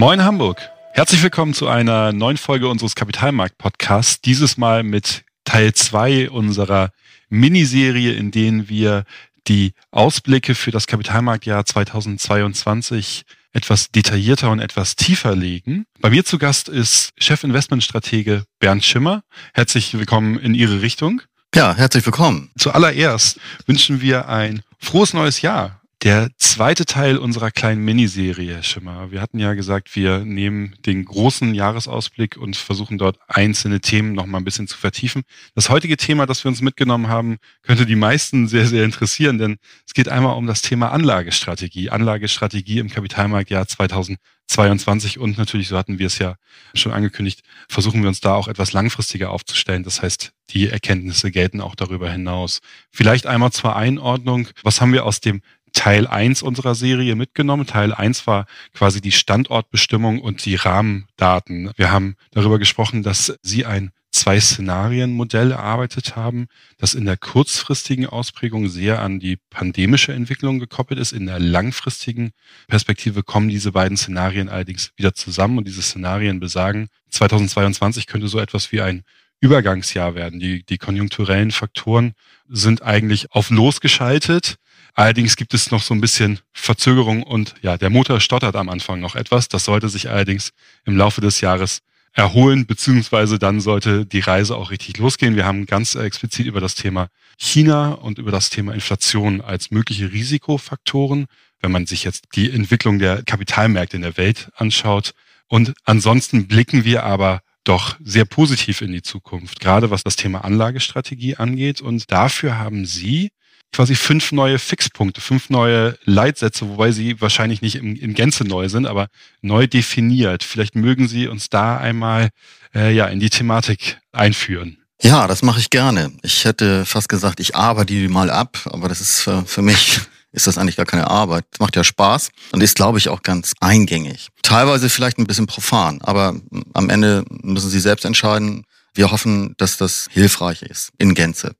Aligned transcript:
Moin 0.00 0.24
Hamburg. 0.24 0.70
Herzlich 0.94 1.22
willkommen 1.22 1.52
zu 1.52 1.68
einer 1.68 2.14
neuen 2.14 2.38
Folge 2.38 2.70
unseres 2.70 2.94
Kapitalmarkt-Podcasts. 2.94 4.22
Dieses 4.22 4.56
Mal 4.56 4.82
mit 4.82 5.24
Teil 5.44 5.74
2 5.74 6.30
unserer 6.30 6.92
Miniserie, 7.28 8.14
in 8.14 8.30
denen 8.30 8.70
wir 8.70 9.04
die 9.46 9.74
Ausblicke 9.90 10.54
für 10.54 10.70
das 10.70 10.86
Kapitalmarktjahr 10.86 11.66
2022 11.66 13.24
etwas 13.52 13.90
detaillierter 13.90 14.50
und 14.50 14.60
etwas 14.60 14.96
tiefer 14.96 15.36
legen. 15.36 15.84
Bei 15.98 16.08
mir 16.08 16.24
zu 16.24 16.38
Gast 16.38 16.70
ist 16.70 17.10
Chefinvestmentstratege 17.20 18.44
Bernd 18.58 18.82
Schimmer. 18.82 19.22
Herzlich 19.52 19.92
willkommen 19.92 20.38
in 20.38 20.54
Ihre 20.54 20.80
Richtung. 20.80 21.20
Ja, 21.54 21.74
herzlich 21.74 22.06
willkommen. 22.06 22.50
Zuallererst 22.56 23.38
wünschen 23.66 24.00
wir 24.00 24.30
ein 24.30 24.62
frohes 24.78 25.12
neues 25.12 25.42
Jahr 25.42 25.79
der 26.02 26.30
zweite 26.38 26.86
Teil 26.86 27.18
unserer 27.18 27.50
kleinen 27.50 27.84
Miniserie, 27.84 28.62
Schimmer. 28.62 29.10
Wir 29.10 29.20
hatten 29.20 29.38
ja 29.38 29.52
gesagt, 29.52 29.94
wir 29.94 30.20
nehmen 30.20 30.74
den 30.86 31.04
großen 31.04 31.54
Jahresausblick 31.54 32.38
und 32.38 32.56
versuchen 32.56 32.96
dort 32.96 33.18
einzelne 33.28 33.80
Themen 33.80 34.14
noch 34.14 34.24
mal 34.24 34.38
ein 34.38 34.44
bisschen 34.44 34.66
zu 34.66 34.78
vertiefen. 34.78 35.22
Das 35.54 35.68
heutige 35.68 35.98
Thema, 35.98 36.24
das 36.24 36.42
wir 36.42 36.48
uns 36.48 36.62
mitgenommen 36.62 37.08
haben, 37.08 37.36
könnte 37.62 37.84
die 37.84 37.96
meisten 37.96 38.48
sehr, 38.48 38.66
sehr 38.66 38.84
interessieren, 38.84 39.36
denn 39.36 39.58
es 39.86 39.92
geht 39.92 40.08
einmal 40.08 40.36
um 40.36 40.46
das 40.46 40.62
Thema 40.62 40.90
Anlagestrategie. 40.90 41.90
Anlagestrategie 41.90 42.78
im 42.78 42.88
Kapitalmarktjahr 42.88 43.66
2022 43.68 45.18
und 45.18 45.36
natürlich, 45.36 45.68
so 45.68 45.76
hatten 45.76 45.98
wir 45.98 46.06
es 46.06 46.18
ja 46.18 46.36
schon 46.72 46.92
angekündigt, 46.92 47.42
versuchen 47.68 48.00
wir 48.00 48.08
uns 48.08 48.20
da 48.20 48.34
auch 48.34 48.48
etwas 48.48 48.72
langfristiger 48.72 49.30
aufzustellen. 49.30 49.82
Das 49.82 50.00
heißt, 50.00 50.32
die 50.50 50.68
Erkenntnisse 50.68 51.30
gelten 51.30 51.60
auch 51.60 51.74
darüber 51.74 52.10
hinaus. 52.10 52.60
Vielleicht 52.90 53.26
einmal 53.26 53.52
zur 53.52 53.76
Einordnung. 53.76 54.48
Was 54.62 54.80
haben 54.80 54.92
wir 54.92 55.04
aus 55.04 55.20
dem 55.20 55.42
Teil 55.72 56.06
1 56.06 56.42
unserer 56.42 56.74
Serie 56.74 57.16
mitgenommen. 57.16 57.66
Teil 57.66 57.92
1 57.92 58.26
war 58.26 58.46
quasi 58.74 59.00
die 59.00 59.12
Standortbestimmung 59.12 60.20
und 60.20 60.44
die 60.44 60.56
Rahmendaten. 60.56 61.70
Wir 61.76 61.90
haben 61.90 62.16
darüber 62.32 62.58
gesprochen, 62.58 63.02
dass 63.02 63.38
Sie 63.42 63.64
ein 63.64 63.92
Zwei-Szenarien-Modell 64.12 65.52
erarbeitet 65.52 66.16
haben, 66.16 66.48
das 66.78 66.94
in 66.94 67.04
der 67.04 67.16
kurzfristigen 67.16 68.06
Ausprägung 68.06 68.68
sehr 68.68 69.00
an 69.00 69.20
die 69.20 69.38
pandemische 69.50 70.12
Entwicklung 70.12 70.58
gekoppelt 70.58 70.98
ist. 70.98 71.12
In 71.12 71.26
der 71.26 71.38
langfristigen 71.38 72.32
Perspektive 72.66 73.22
kommen 73.22 73.48
diese 73.48 73.72
beiden 73.72 73.96
Szenarien 73.96 74.48
allerdings 74.48 74.90
wieder 74.96 75.14
zusammen 75.14 75.58
und 75.58 75.66
diese 75.66 75.82
Szenarien 75.82 76.40
besagen, 76.40 76.88
2022 77.10 78.06
könnte 78.06 78.28
so 78.28 78.40
etwas 78.40 78.72
wie 78.72 78.80
ein 78.80 79.04
Übergangsjahr 79.40 80.14
werden. 80.14 80.40
Die, 80.40 80.64
die 80.64 80.78
konjunkturellen 80.78 81.50
Faktoren 81.50 82.12
sind 82.48 82.82
eigentlich 82.82 83.30
auf 83.30 83.50
losgeschaltet 83.50 84.56
Allerdings 84.94 85.36
gibt 85.36 85.54
es 85.54 85.70
noch 85.70 85.82
so 85.82 85.94
ein 85.94 86.00
bisschen 86.00 86.40
Verzögerung 86.52 87.22
und 87.22 87.54
ja, 87.62 87.76
der 87.76 87.90
Motor 87.90 88.20
stottert 88.20 88.56
am 88.56 88.68
Anfang 88.68 89.00
noch 89.00 89.14
etwas. 89.14 89.48
Das 89.48 89.64
sollte 89.64 89.88
sich 89.88 90.10
allerdings 90.10 90.52
im 90.84 90.96
Laufe 90.96 91.20
des 91.20 91.40
Jahres 91.40 91.80
erholen, 92.12 92.66
beziehungsweise 92.66 93.38
dann 93.38 93.60
sollte 93.60 94.04
die 94.04 94.20
Reise 94.20 94.56
auch 94.56 94.70
richtig 94.70 94.98
losgehen. 94.98 95.36
Wir 95.36 95.46
haben 95.46 95.66
ganz 95.66 95.94
explizit 95.94 96.46
über 96.46 96.60
das 96.60 96.74
Thema 96.74 97.08
China 97.38 97.92
und 97.92 98.18
über 98.18 98.32
das 98.32 98.50
Thema 98.50 98.74
Inflation 98.74 99.40
als 99.40 99.70
mögliche 99.70 100.12
Risikofaktoren, 100.12 101.26
wenn 101.60 101.70
man 101.70 101.86
sich 101.86 102.04
jetzt 102.04 102.24
die 102.34 102.50
Entwicklung 102.50 102.98
der 102.98 103.22
Kapitalmärkte 103.22 103.96
in 103.96 104.02
der 104.02 104.16
Welt 104.16 104.50
anschaut. 104.56 105.12
Und 105.46 105.72
ansonsten 105.84 106.48
blicken 106.48 106.84
wir 106.84 107.04
aber 107.04 107.40
doch 107.64 107.96
sehr 108.02 108.24
positiv 108.24 108.80
in 108.80 108.92
die 108.92 109.02
Zukunft, 109.02 109.60
gerade 109.60 109.90
was 109.90 110.02
das 110.02 110.16
Thema 110.16 110.44
Anlagestrategie 110.44 111.36
angeht. 111.36 111.80
Und 111.80 112.10
dafür 112.10 112.58
haben 112.58 112.86
Sie 112.86 113.30
quasi 113.72 113.94
fünf 113.94 114.32
neue 114.32 114.58
Fixpunkte, 114.58 115.20
fünf 115.20 115.50
neue 115.50 115.98
Leitsätze, 116.04 116.68
wobei 116.68 116.92
sie 116.92 117.20
wahrscheinlich 117.20 117.62
nicht 117.62 117.76
in, 117.76 118.14
Gänze 118.14 118.44
neu 118.44 118.68
sind, 118.68 118.86
aber 118.86 119.08
neu 119.42 119.66
definiert. 119.66 120.42
Vielleicht 120.42 120.74
mögen 120.74 121.08
Sie 121.08 121.28
uns 121.28 121.48
da 121.50 121.78
einmal 121.78 122.30
äh, 122.74 122.92
ja 122.92 123.06
in 123.06 123.20
die 123.20 123.30
Thematik 123.30 123.98
einführen. 124.12 124.78
Ja, 125.02 125.26
das 125.26 125.42
mache 125.42 125.60
ich 125.60 125.70
gerne. 125.70 126.12
Ich 126.22 126.44
hätte 126.44 126.84
fast 126.84 127.08
gesagt, 127.08 127.40
ich 127.40 127.56
arbeite 127.56 127.94
die 127.94 128.08
mal 128.08 128.30
ab, 128.30 128.58
aber 128.66 128.88
das 128.88 129.00
ist 129.00 129.20
für, 129.20 129.44
für 129.46 129.62
mich 129.62 130.00
ist 130.32 130.46
das 130.46 130.58
eigentlich 130.58 130.76
gar 130.76 130.86
keine 130.86 131.08
Arbeit. 131.08 131.44
Das 131.52 131.60
macht 131.60 131.76
ja 131.76 131.84
Spaß 131.84 132.30
und 132.52 132.62
ist, 132.62 132.76
glaube 132.76 132.98
ich, 132.98 133.08
auch 133.08 133.22
ganz 133.22 133.54
eingängig. 133.60 134.28
Teilweise 134.42 134.90
vielleicht 134.90 135.18
ein 135.18 135.26
bisschen 135.26 135.46
profan, 135.46 136.00
aber 136.02 136.34
am 136.74 136.90
Ende 136.90 137.24
müssen 137.42 137.70
Sie 137.70 137.80
selbst 137.80 138.04
entscheiden. 138.04 138.64
Wir 138.94 139.10
hoffen, 139.10 139.54
dass 139.56 139.76
das 139.76 140.08
hilfreich 140.10 140.62
ist 140.62 140.90
in 140.98 141.14
Gänze. 141.14 141.54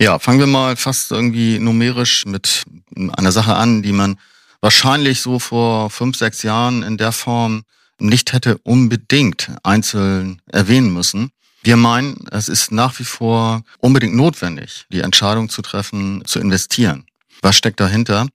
Ja, 0.00 0.18
fangen 0.18 0.40
wir 0.40 0.46
mal 0.46 0.76
fast 0.76 1.12
irgendwie 1.12 1.58
numerisch 1.58 2.26
mit 2.26 2.64
einer 3.12 3.32
Sache 3.32 3.54
an, 3.54 3.82
die 3.82 3.92
man 3.92 4.18
wahrscheinlich 4.60 5.20
so 5.20 5.38
vor 5.38 5.90
fünf, 5.90 6.16
sechs 6.16 6.42
Jahren 6.42 6.82
in 6.82 6.96
der 6.96 7.12
Form 7.12 7.62
nicht 8.00 8.32
hätte 8.32 8.58
unbedingt 8.58 9.50
einzeln 9.62 10.42
erwähnen 10.46 10.92
müssen. 10.92 11.30
Wir 11.62 11.76
meinen, 11.76 12.26
es 12.30 12.48
ist 12.48 12.72
nach 12.72 12.98
wie 12.98 13.04
vor 13.04 13.62
unbedingt 13.78 14.14
notwendig, 14.14 14.84
die 14.90 15.00
Entscheidung 15.00 15.48
zu 15.48 15.62
treffen, 15.62 16.22
zu 16.26 16.40
investieren. 16.40 17.06
Was 17.40 17.56
steckt 17.56 17.80
dahinter? 17.80 18.26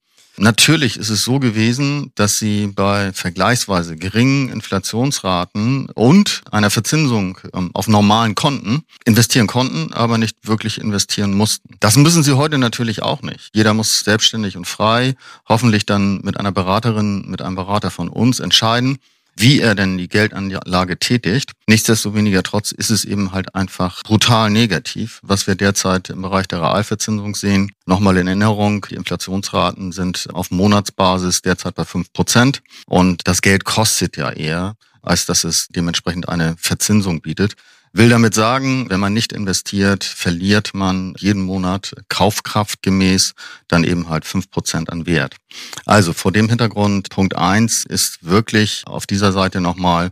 Natürlich 0.42 0.96
ist 0.96 1.10
es 1.10 1.26
so 1.26 1.38
gewesen, 1.38 2.14
dass 2.16 2.40
sie 2.40 2.68
bei 2.68 3.12
vergleichsweise 3.12 3.98
geringen 3.98 4.48
Inflationsraten 4.48 5.90
und 5.90 6.44
einer 6.50 6.70
Verzinsung 6.70 7.38
ähm, 7.54 7.72
auf 7.74 7.90
normalen 7.90 8.36
Konten 8.36 8.84
investieren 9.04 9.48
konnten, 9.48 9.92
aber 9.92 10.18
nicht 10.18 10.38
wirklich 10.48 10.80
investieren 10.80 11.34
mussten. 11.34 11.76
Das 11.82 11.98
müssen 11.98 12.24
sie 12.24 12.38
heute 12.38 12.58
natürlich 12.58 13.04
auch 13.04 13.22
nicht. 13.22 13.50
Jeder 13.54 13.74
muss 13.74 14.00
selbstständig 14.00 14.56
und 14.56 14.66
frei, 14.66 15.16
hoffentlich 15.50 15.86
dann 15.86 16.22
mit 16.22 16.40
einer 16.40 16.54
Beraterin, 16.54 17.26
mit 17.28 17.42
einem 17.42 17.56
Berater 17.56 17.92
von 17.92 18.08
uns 18.08 18.40
entscheiden, 18.40 19.00
wie 19.40 19.62
er 19.62 19.74
denn 19.74 19.98
die 19.98 20.10
Geldanlage 20.10 21.00
tätigt. 21.00 21.54
Nichtsdestoweniger 21.68 22.44
trotz 22.44 22.72
ist 22.74 22.90
es 22.90 23.06
eben 23.06 23.32
halt 23.32 23.56
einfach 23.56 24.04
brutal 24.04 24.50
negativ, 24.50 25.20
was 25.24 25.48
wir 25.48 25.56
derzeit 25.56 26.10
im 26.10 26.22
Bereich 26.22 26.48
der 26.48 26.62
Realverzinsung 26.62 27.36
sehen. 27.36 27.72
Nochmal 27.86 28.18
in 28.18 28.28
Erinnerung, 28.28 28.86
die 28.90 28.96
Inflationsraten 28.96 29.94
sind 29.94 30.28
auf 30.34 30.52
Monatsbasis 30.52 31.42
derzeit 31.42 31.76
bei 31.76 31.86
fünf 31.86 32.12
Prozent 32.12 32.62
und 32.86 33.28
das 33.28 33.42
Geld 33.42 33.64
kostet 33.64 34.18
ja 34.18 34.30
eher, 34.30 34.76
als 35.02 35.26
dass 35.26 35.46
es 35.46 35.68
dementsprechend 35.70 36.28
eine 36.28 36.56
Verzinsung 36.60 37.22
bietet. 37.22 37.56
Will 37.92 38.10
damit 38.10 38.36
sagen, 38.36 38.88
wenn 38.90 39.00
man 39.00 39.14
nicht 39.14 39.34
investiert, 39.34 40.04
verliert 40.04 40.76
man 40.76 41.16
jeden 41.18 41.42
Monat 41.42 41.96
Kaufkraft 42.08 42.84
gemäß 42.84 43.34
dann 43.68 43.84
eben 43.84 44.10
halt 44.10 44.26
fünf 44.26 44.52
Prozent 44.52 44.92
an 44.92 45.08
Wert. 45.08 45.38
Also 45.86 46.14
vor 46.14 46.32
dem 46.32 46.50
Hintergrund, 46.50 47.10
Punkt 47.10 47.36
eins 47.36 47.86
ist 47.86 48.24
wirklich 48.24 48.84
auf 48.86 49.08
dieser 49.08 49.32
Seite 49.32 49.60
nochmal 49.60 50.12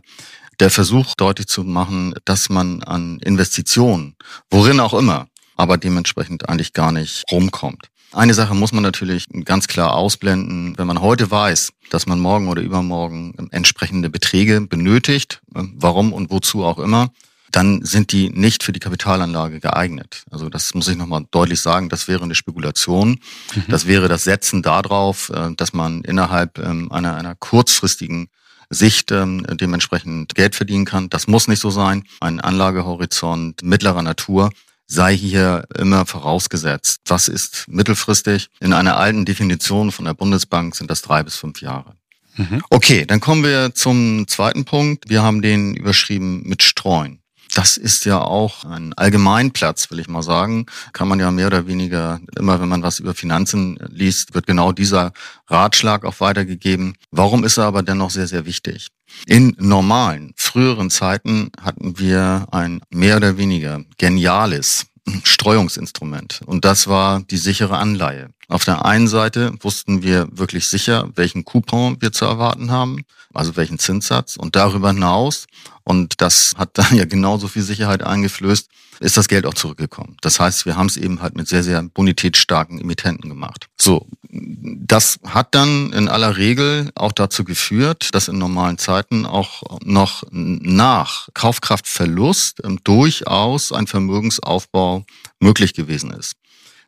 der 0.58 0.70
Versuch 0.70 1.14
deutlich 1.14 1.46
zu 1.46 1.62
machen, 1.62 2.14
dass 2.24 2.48
man 2.48 2.82
an 2.82 3.20
Investitionen, 3.20 4.16
worin 4.50 4.80
auch 4.80 4.94
immer, 4.94 5.28
aber 5.56 5.78
dementsprechend 5.78 6.48
eigentlich 6.48 6.72
gar 6.72 6.90
nicht 6.90 7.24
rumkommt. 7.30 7.90
Eine 8.10 8.34
Sache 8.34 8.54
muss 8.54 8.72
man 8.72 8.82
natürlich 8.82 9.26
ganz 9.44 9.68
klar 9.68 9.94
ausblenden. 9.94 10.76
Wenn 10.78 10.86
man 10.86 11.00
heute 11.00 11.30
weiß, 11.30 11.72
dass 11.90 12.06
man 12.06 12.18
morgen 12.18 12.48
oder 12.48 12.62
übermorgen 12.62 13.34
entsprechende 13.50 14.08
Beträge 14.10 14.62
benötigt, 14.62 15.40
warum 15.52 16.12
und 16.12 16.30
wozu 16.30 16.64
auch 16.64 16.78
immer, 16.78 17.10
dann 17.52 17.84
sind 17.84 18.12
die 18.12 18.30
nicht 18.30 18.62
für 18.62 18.72
die 18.72 18.80
Kapitalanlage 18.80 19.60
geeignet. 19.60 20.24
Also 20.30 20.48
das 20.48 20.74
muss 20.74 20.88
ich 20.88 20.96
nochmal 20.96 21.24
deutlich 21.30 21.60
sagen, 21.60 21.88
das 21.88 22.08
wäre 22.08 22.24
eine 22.24 22.34
Spekulation. 22.34 23.20
Mhm. 23.54 23.64
Das 23.68 23.86
wäre 23.86 24.08
das 24.08 24.24
Setzen 24.24 24.62
darauf, 24.62 25.30
äh, 25.30 25.54
dass 25.56 25.72
man 25.72 26.02
innerhalb 26.02 26.58
ähm, 26.58 26.90
einer, 26.92 27.16
einer 27.16 27.34
kurzfristigen 27.34 28.28
Sicht 28.70 29.10
ähm, 29.12 29.46
dementsprechend 29.48 30.34
Geld 30.34 30.54
verdienen 30.54 30.84
kann. 30.84 31.08
Das 31.08 31.26
muss 31.26 31.48
nicht 31.48 31.60
so 31.60 31.70
sein. 31.70 32.04
Ein 32.20 32.40
Anlagehorizont 32.40 33.62
mittlerer 33.62 34.02
Natur 34.02 34.50
sei 34.86 35.16
hier 35.16 35.64
immer 35.76 36.06
vorausgesetzt. 36.06 37.00
Was 37.06 37.28
ist 37.28 37.66
mittelfristig? 37.68 38.48
In 38.60 38.72
einer 38.72 38.96
alten 38.96 39.24
Definition 39.24 39.92
von 39.92 40.04
der 40.04 40.14
Bundesbank 40.14 40.74
sind 40.74 40.90
das 40.90 41.02
drei 41.02 41.22
bis 41.22 41.36
fünf 41.36 41.60
Jahre. 41.60 41.94
Mhm. 42.36 42.62
Okay, 42.70 43.04
dann 43.06 43.20
kommen 43.20 43.42
wir 43.42 43.74
zum 43.74 44.26
zweiten 44.28 44.64
Punkt. 44.64 45.08
Wir 45.08 45.22
haben 45.22 45.42
den 45.42 45.74
überschrieben 45.74 46.42
mit 46.44 46.62
Streuen 46.62 47.20
das 47.58 47.76
ist 47.76 48.04
ja 48.04 48.20
auch 48.20 48.64
ein 48.64 48.94
Allgemeinplatz, 48.94 49.90
will 49.90 49.98
ich 49.98 50.06
mal 50.06 50.22
sagen. 50.22 50.66
Kann 50.92 51.08
man 51.08 51.18
ja 51.18 51.32
mehr 51.32 51.48
oder 51.48 51.66
weniger, 51.66 52.20
immer 52.38 52.60
wenn 52.60 52.68
man 52.68 52.84
was 52.84 53.00
über 53.00 53.14
Finanzen 53.14 53.76
liest, 53.90 54.32
wird 54.32 54.46
genau 54.46 54.70
dieser 54.70 55.12
Ratschlag 55.48 56.04
auch 56.04 56.20
weitergegeben. 56.20 56.94
Warum 57.10 57.42
ist 57.42 57.56
er 57.56 57.64
aber 57.64 57.82
dennoch 57.82 58.10
sehr, 58.10 58.28
sehr 58.28 58.46
wichtig? 58.46 58.86
In 59.26 59.56
normalen, 59.58 60.34
früheren 60.36 60.88
Zeiten 60.88 61.50
hatten 61.60 61.98
wir 61.98 62.46
ein 62.52 62.80
mehr 62.90 63.16
oder 63.16 63.38
weniger 63.38 63.82
geniales 63.96 64.86
Streuungsinstrument. 65.24 66.42
Und 66.46 66.64
das 66.64 66.86
war 66.86 67.22
die 67.22 67.38
sichere 67.38 67.78
Anleihe. 67.78 68.28
Auf 68.46 68.64
der 68.64 68.84
einen 68.84 69.08
Seite 69.08 69.52
wussten 69.62 70.04
wir 70.04 70.28
wirklich 70.30 70.68
sicher, 70.68 71.10
welchen 71.16 71.44
Coupon 71.44 72.00
wir 72.00 72.12
zu 72.12 72.24
erwarten 72.24 72.70
haben. 72.70 73.02
Also 73.34 73.56
welchen 73.56 73.78
Zinssatz. 73.78 74.36
Und 74.36 74.56
darüber 74.56 74.88
hinaus, 74.88 75.46
und 75.84 76.20
das 76.20 76.54
hat 76.56 76.76
dann 76.78 76.94
ja 76.94 77.04
genauso 77.04 77.48
viel 77.48 77.62
Sicherheit 77.62 78.02
eingeflößt, 78.02 78.68
ist 79.00 79.16
das 79.16 79.28
Geld 79.28 79.46
auch 79.46 79.54
zurückgekommen. 79.54 80.16
Das 80.20 80.40
heißt, 80.40 80.66
wir 80.66 80.76
haben 80.76 80.86
es 80.86 80.96
eben 80.96 81.22
halt 81.22 81.36
mit 81.36 81.48
sehr, 81.48 81.62
sehr 81.62 81.82
bonitätsstarken 81.82 82.80
Emittenten 82.80 83.30
gemacht. 83.30 83.68
So, 83.80 84.08
das 84.30 85.20
hat 85.24 85.54
dann 85.54 85.92
in 85.92 86.08
aller 86.08 86.36
Regel 86.36 86.90
auch 86.94 87.12
dazu 87.12 87.44
geführt, 87.44 88.10
dass 88.12 88.28
in 88.28 88.38
normalen 88.38 88.78
Zeiten 88.78 89.24
auch 89.24 89.62
noch 89.84 90.24
nach 90.30 91.28
Kaufkraftverlust 91.34 92.62
durchaus 92.84 93.72
ein 93.72 93.86
Vermögensaufbau 93.86 95.04
möglich 95.38 95.74
gewesen 95.74 96.10
ist. 96.10 96.34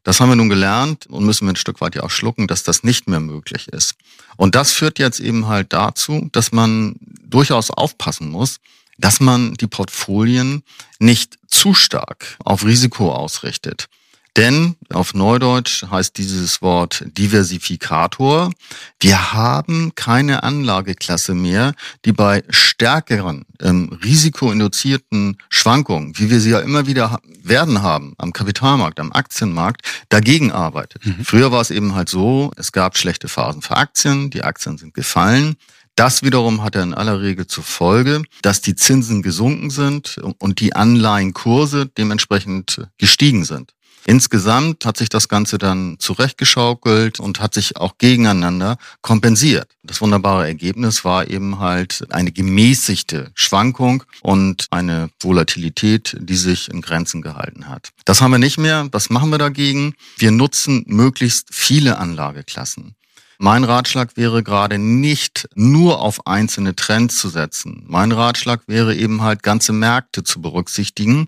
Das 0.03 0.21
haben 0.21 0.31
wir 0.31 0.37
nun 0.37 0.49
gelernt 0.49 1.07
und 1.07 1.25
müssen 1.25 1.47
wir 1.47 1.53
ein 1.53 1.57
Stück 1.57 1.81
weit 1.81 1.95
ja 1.95 2.03
auch 2.03 2.11
schlucken, 2.11 2.47
dass 2.47 2.63
das 2.63 2.83
nicht 2.83 3.09
mehr 3.09 3.21
möglich 3.21 3.69
ist. 3.69 3.95
Und 4.37 4.55
das 4.55 4.73
führt 4.73 4.99
jetzt 4.99 5.21
eben 5.21 5.47
halt 5.47 5.73
dazu, 5.73 6.29
dass 6.33 6.53
man 6.53 6.97
durchaus 7.23 7.71
aufpassen 7.71 8.31
muss, 8.31 8.57
dass 8.99 9.21
man 9.21 9.55
die 9.55 9.67
Portfolien 9.67 10.63
nicht 10.99 11.39
zu 11.49 11.75
stark 11.75 12.37
auf 12.45 12.65
Risiko 12.65 13.13
ausrichtet. 13.13 13.89
Denn 14.37 14.77
auf 14.93 15.13
Neudeutsch 15.15 15.85
heißt 15.91 16.17
dieses 16.17 16.63
Wort 16.63 17.05
Diversifikator. 17.19 18.53
Wir 19.01 19.33
haben 19.33 19.93
keine 19.95 20.43
Anlageklasse 20.43 21.35
mehr, 21.35 21.75
die 22.05 22.13
bei 22.13 22.45
stärkeren 22.49 23.45
ähm, 23.61 23.99
risikoinduzierten 24.05 25.39
Schwankungen, 25.49 26.17
wie 26.19 26.31
wir 26.31 26.41
sie 26.41 26.51
ja 26.51 26.61
immer 26.61 26.87
wieder 26.87 27.21
werden 27.43 27.83
haben, 27.83 28.15
am 28.19 28.33
Kapitalmarkt, 28.33 29.01
am 29.01 29.13
Aktienmarkt, 29.13 29.83
dagegen 30.09 30.53
arbeitet. 30.53 31.05
Mhm. 31.05 31.25
Früher 31.25 31.51
war 31.51 31.61
es 31.61 31.71
eben 31.71 31.95
halt 31.95 32.09
so, 32.09 32.53
es 32.57 32.73
gab 32.73 32.97
schlechte 32.97 33.29
Phasen 33.29 33.63
für 33.63 33.77
Aktien, 33.77 34.31
die 34.31 34.43
Aktien 34.43 34.79
sind 34.79 34.95
gefallen. 34.95 35.57
Das 35.97 36.23
wiederum 36.23 36.63
hatte 36.63 36.79
in 36.79 36.95
aller 36.95 37.21
Regel 37.21 37.47
zur 37.47 37.65
Folge, 37.65 38.23
dass 38.43 38.61
die 38.61 38.75
Zinsen 38.75 39.23
gesunken 39.23 39.71
sind 39.71 40.19
und 40.39 40.61
die 40.61 40.75
Anleihenkurse 40.75 41.87
dementsprechend 41.87 42.87
gestiegen 42.97 43.45
sind. 43.45 43.75
Insgesamt 44.07 44.85
hat 44.87 44.97
sich 44.97 45.09
das 45.09 45.29
Ganze 45.29 45.59
dann 45.59 45.97
zurechtgeschaukelt 45.99 47.21
und 47.21 47.41
hat 47.41 47.55
sich 47.55 47.77
auch 47.77 47.99
gegeneinander 47.99 48.77
kompensiert. 49.03 49.69
Das 49.83 50.01
wunderbare 50.01 50.47
Ergebnis 50.47 51.05
war 51.05 51.29
eben 51.29 51.59
halt 51.59 52.07
eine 52.11 52.33
gemäßigte 52.33 53.31
Schwankung 53.35 54.05
und 54.23 54.67
eine 54.71 55.11
Volatilität, 55.21 56.17
die 56.21 56.37
sich 56.37 56.71
in 56.71 56.81
Grenzen 56.81 57.23
gehalten 57.23 57.69
hat. 57.69 57.91
Das 58.05 58.21
haben 58.21 58.33
wir 58.33 58.39
nicht 58.39 58.59
mehr. 58.59 58.89
Was 58.93 59.11
machen 59.11 59.31
wir 59.31 59.39
dagegen? 59.39 59.95
Wir 60.17 60.31
nutzen 60.31 60.85
möglichst 60.87 61.49
viele 61.51 61.99
Anlageklassen. 61.99 62.95
Mein 63.43 63.65
Ratschlag 63.65 64.19
wäre 64.19 64.43
gerade 64.43 64.77
nicht 64.77 65.49
nur 65.55 66.01
auf 66.01 66.27
einzelne 66.27 66.77
Trends 66.77 67.17
zu 67.17 67.31
setzen. 67.31 67.85
Mein 67.87 68.13
Ratschlag 68.13 68.61
wäre 68.67 68.95
eben 68.95 69.23
halt 69.23 69.43
ganze 69.43 69.73
Märkte 69.73 70.23
zu 70.25 70.43
berücksichtigen 70.43 71.27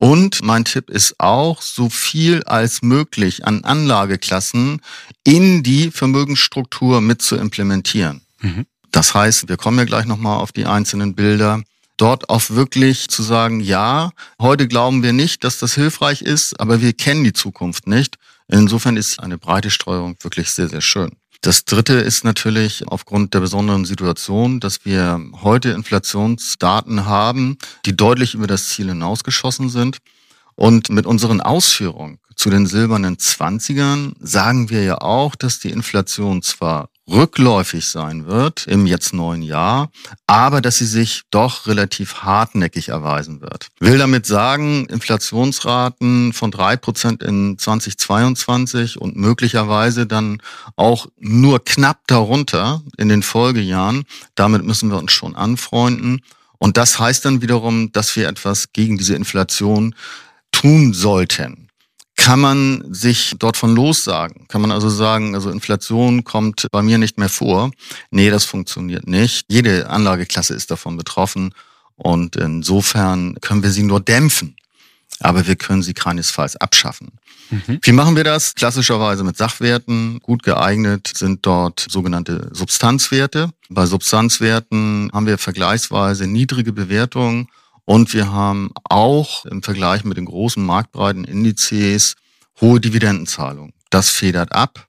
und 0.00 0.42
mein 0.42 0.64
Tipp 0.64 0.88
ist 0.88 1.16
auch, 1.18 1.60
so 1.60 1.90
viel 1.90 2.42
als 2.44 2.80
möglich 2.80 3.46
an 3.46 3.64
Anlageklassen 3.64 4.80
in 5.24 5.62
die 5.62 5.90
Vermögensstruktur 5.90 7.02
mit 7.02 7.20
zu 7.20 7.36
implementieren. 7.36 8.22
Mhm. 8.40 8.64
Das 8.92 9.12
heißt, 9.12 9.50
wir 9.50 9.58
kommen 9.58 9.78
ja 9.78 9.84
gleich 9.84 10.06
nochmal 10.06 10.38
auf 10.38 10.52
die 10.52 10.64
einzelnen 10.64 11.14
Bilder. 11.14 11.62
Dort 11.98 12.30
auch 12.30 12.48
wirklich 12.48 13.08
zu 13.08 13.22
sagen, 13.22 13.60
ja, 13.60 14.10
heute 14.40 14.66
glauben 14.66 15.02
wir 15.02 15.12
nicht, 15.12 15.44
dass 15.44 15.58
das 15.58 15.74
hilfreich 15.74 16.22
ist, 16.22 16.58
aber 16.58 16.80
wir 16.80 16.94
kennen 16.94 17.22
die 17.22 17.34
Zukunft 17.34 17.86
nicht. 17.86 18.16
Insofern 18.48 18.96
ist 18.96 19.20
eine 19.20 19.36
breite 19.36 19.68
Streuung 19.68 20.16
wirklich 20.22 20.50
sehr, 20.50 20.70
sehr 20.70 20.80
schön. 20.80 21.10
Das 21.42 21.64
dritte 21.64 21.94
ist 21.94 22.22
natürlich 22.22 22.86
aufgrund 22.86 23.32
der 23.32 23.40
besonderen 23.40 23.86
Situation, 23.86 24.60
dass 24.60 24.84
wir 24.84 25.18
heute 25.40 25.70
Inflationsdaten 25.70 27.06
haben, 27.06 27.56
die 27.86 27.96
deutlich 27.96 28.34
über 28.34 28.46
das 28.46 28.68
Ziel 28.68 28.88
hinausgeschossen 28.88 29.70
sind. 29.70 29.98
Und 30.54 30.90
mit 30.90 31.06
unseren 31.06 31.40
Ausführungen 31.40 32.18
zu 32.36 32.50
den 32.50 32.66
silbernen 32.66 33.18
Zwanzigern 33.18 34.14
sagen 34.20 34.68
wir 34.68 34.82
ja 34.82 35.00
auch, 35.00 35.34
dass 35.34 35.58
die 35.58 35.70
Inflation 35.70 36.42
zwar 36.42 36.90
rückläufig 37.10 37.88
sein 37.88 38.26
wird 38.26 38.66
im 38.66 38.86
jetzt 38.86 39.12
neuen 39.12 39.42
Jahr, 39.42 39.90
aber 40.26 40.60
dass 40.60 40.78
sie 40.78 40.86
sich 40.86 41.22
doch 41.30 41.66
relativ 41.66 42.22
hartnäckig 42.22 42.88
erweisen 42.88 43.40
wird. 43.40 43.68
Will 43.80 43.98
damit 43.98 44.26
sagen, 44.26 44.86
Inflationsraten 44.86 46.32
von 46.32 46.50
drei 46.50 46.76
Prozent 46.76 47.22
in 47.22 47.58
2022 47.58 49.00
und 49.00 49.16
möglicherweise 49.16 50.06
dann 50.06 50.42
auch 50.76 51.06
nur 51.18 51.64
knapp 51.64 52.06
darunter 52.06 52.82
in 52.96 53.08
den 53.08 53.22
Folgejahren. 53.22 54.04
Damit 54.34 54.64
müssen 54.64 54.90
wir 54.90 54.98
uns 54.98 55.12
schon 55.12 55.34
anfreunden. 55.34 56.20
Und 56.58 56.76
das 56.76 56.98
heißt 56.98 57.24
dann 57.24 57.42
wiederum, 57.42 57.90
dass 57.92 58.14
wir 58.16 58.28
etwas 58.28 58.72
gegen 58.72 58.98
diese 58.98 59.14
Inflation 59.14 59.94
tun 60.52 60.92
sollten 60.92 61.69
kann 62.20 62.38
man 62.38 62.84
sich 62.92 63.34
dort 63.38 63.56
von 63.56 63.74
lossagen? 63.74 64.46
Kann 64.48 64.60
man 64.60 64.70
also 64.70 64.90
sagen, 64.90 65.34
also 65.34 65.50
Inflation 65.50 66.22
kommt 66.22 66.66
bei 66.70 66.82
mir 66.82 66.98
nicht 66.98 67.16
mehr 67.18 67.30
vor? 67.30 67.70
Nee, 68.10 68.28
das 68.28 68.44
funktioniert 68.44 69.06
nicht. 69.06 69.46
Jede 69.48 69.88
Anlageklasse 69.88 70.52
ist 70.52 70.70
davon 70.70 70.98
betroffen 70.98 71.54
und 71.96 72.36
insofern 72.36 73.36
können 73.40 73.62
wir 73.62 73.70
sie 73.70 73.84
nur 73.84 74.00
dämpfen, 74.00 74.54
aber 75.20 75.46
wir 75.46 75.56
können 75.56 75.82
sie 75.82 75.94
keinesfalls 75.94 76.56
abschaffen. 76.56 77.12
Mhm. 77.48 77.78
Wie 77.80 77.92
machen 77.92 78.16
wir 78.16 78.24
das? 78.24 78.54
Klassischerweise 78.54 79.24
mit 79.24 79.38
Sachwerten. 79.38 80.20
Gut 80.20 80.42
geeignet 80.42 81.10
sind 81.14 81.46
dort 81.46 81.86
sogenannte 81.88 82.50
Substanzwerte. 82.52 83.50
Bei 83.70 83.86
Substanzwerten 83.86 85.10
haben 85.14 85.26
wir 85.26 85.38
vergleichsweise 85.38 86.26
niedrige 86.26 86.74
Bewertungen 86.74 87.48
und 87.84 88.14
wir 88.14 88.32
haben 88.32 88.70
auch 88.84 89.44
im 89.46 89.62
Vergleich 89.62 90.04
mit 90.04 90.16
den 90.16 90.26
großen 90.26 90.64
marktbreiten 90.64 91.24
Indizes 91.24 92.14
hohe 92.60 92.80
Dividendenzahlungen. 92.80 93.72
Das 93.90 94.10
federt 94.10 94.52
ab. 94.52 94.86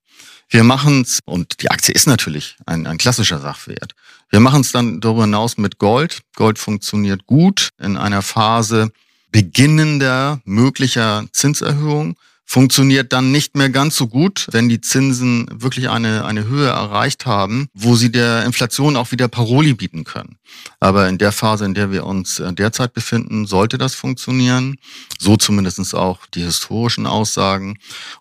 Wir 0.50 0.64
machen 0.64 1.02
es, 1.02 1.20
und 1.26 1.62
die 1.62 1.72
Aktie 1.72 1.94
ist 1.94 2.08
natürlich 2.08 2.58
ein, 2.66 2.86
ein 2.86 2.98
klassischer 2.98 3.40
Sachwert. 3.40 3.94
Wir 4.30 4.42
machen 4.42 4.62
es 4.62 4.72
dann 4.72 5.00
darüber 5.00 5.24
hinaus 5.24 5.58
mit 5.58 5.78
Gold. 5.78 6.20
Gold 6.36 6.60
funktioniert 6.60 7.26
gut 7.26 7.70
in 7.80 7.96
einer 7.98 8.22
Phase 8.22 8.92
beginnender 9.32 10.42
möglicher 10.44 11.26
Zinserhöhung 11.32 12.18
funktioniert 12.52 13.14
dann 13.14 13.32
nicht 13.32 13.56
mehr 13.56 13.70
ganz 13.70 13.96
so 13.96 14.08
gut, 14.08 14.46
wenn 14.52 14.68
die 14.68 14.82
Zinsen 14.82 15.48
wirklich 15.54 15.90
eine, 15.90 16.26
eine 16.26 16.44
Höhe 16.44 16.68
erreicht 16.68 17.26
haben, 17.26 17.70
wo 17.74 17.96
sie 17.96 18.12
der 18.12 18.44
Inflation 18.44 18.98
auch 18.98 19.14
wieder 19.14 19.30
Paroli 19.30 19.74
bieten 19.74 20.04
können. 20.04 20.36
Aber 20.82 21.08
in 21.08 21.18
der 21.18 21.32
Phase, 21.32 21.64
in 21.64 21.76
der 21.76 21.94
wir 21.94 22.06
uns 22.06 22.42
äh, 22.42 22.52
derzeit 22.52 22.94
befinden, 22.94 23.46
sollte 23.46 23.78
das 23.78 23.96
funktionieren. 23.96 24.76
So 25.18 25.38
zumindestens 25.38 25.94
auch 25.94 26.26
die 26.34 26.44
historischen 26.44 27.08
Aussagen. 27.08 27.78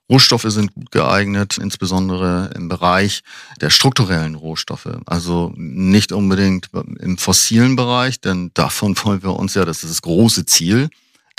Rohstoffe 0.08 0.46
sind 0.46 0.74
gut 0.74 0.92
geeignet, 0.92 1.58
insbesondere 1.58 2.52
im 2.54 2.68
Bereich 2.68 3.22
der 3.60 3.70
strukturellen 3.70 4.36
Rohstoffe. 4.36 5.00
Also 5.06 5.52
nicht 5.56 6.12
unbedingt 6.12 6.68
im 7.00 7.18
fossilen 7.18 7.74
Bereich, 7.74 8.20
denn 8.20 8.52
davon 8.54 8.96
wollen 9.02 9.24
wir 9.24 9.34
uns 9.34 9.54
ja, 9.54 9.64
das 9.64 9.82
ist 9.82 9.90
das 9.90 10.02
große 10.02 10.46
Ziel, 10.46 10.88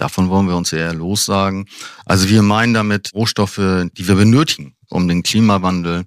Davon 0.01 0.29
wollen 0.29 0.47
wir 0.47 0.57
uns 0.57 0.73
eher 0.73 0.95
lossagen. 0.95 1.67
Also 2.05 2.27
wir 2.27 2.41
meinen 2.41 2.73
damit 2.73 3.11
Rohstoffe, 3.13 3.57
die 3.57 4.07
wir 4.07 4.15
benötigen, 4.15 4.73
um 4.89 5.07
den 5.07 5.21
Klimawandel 5.21 6.05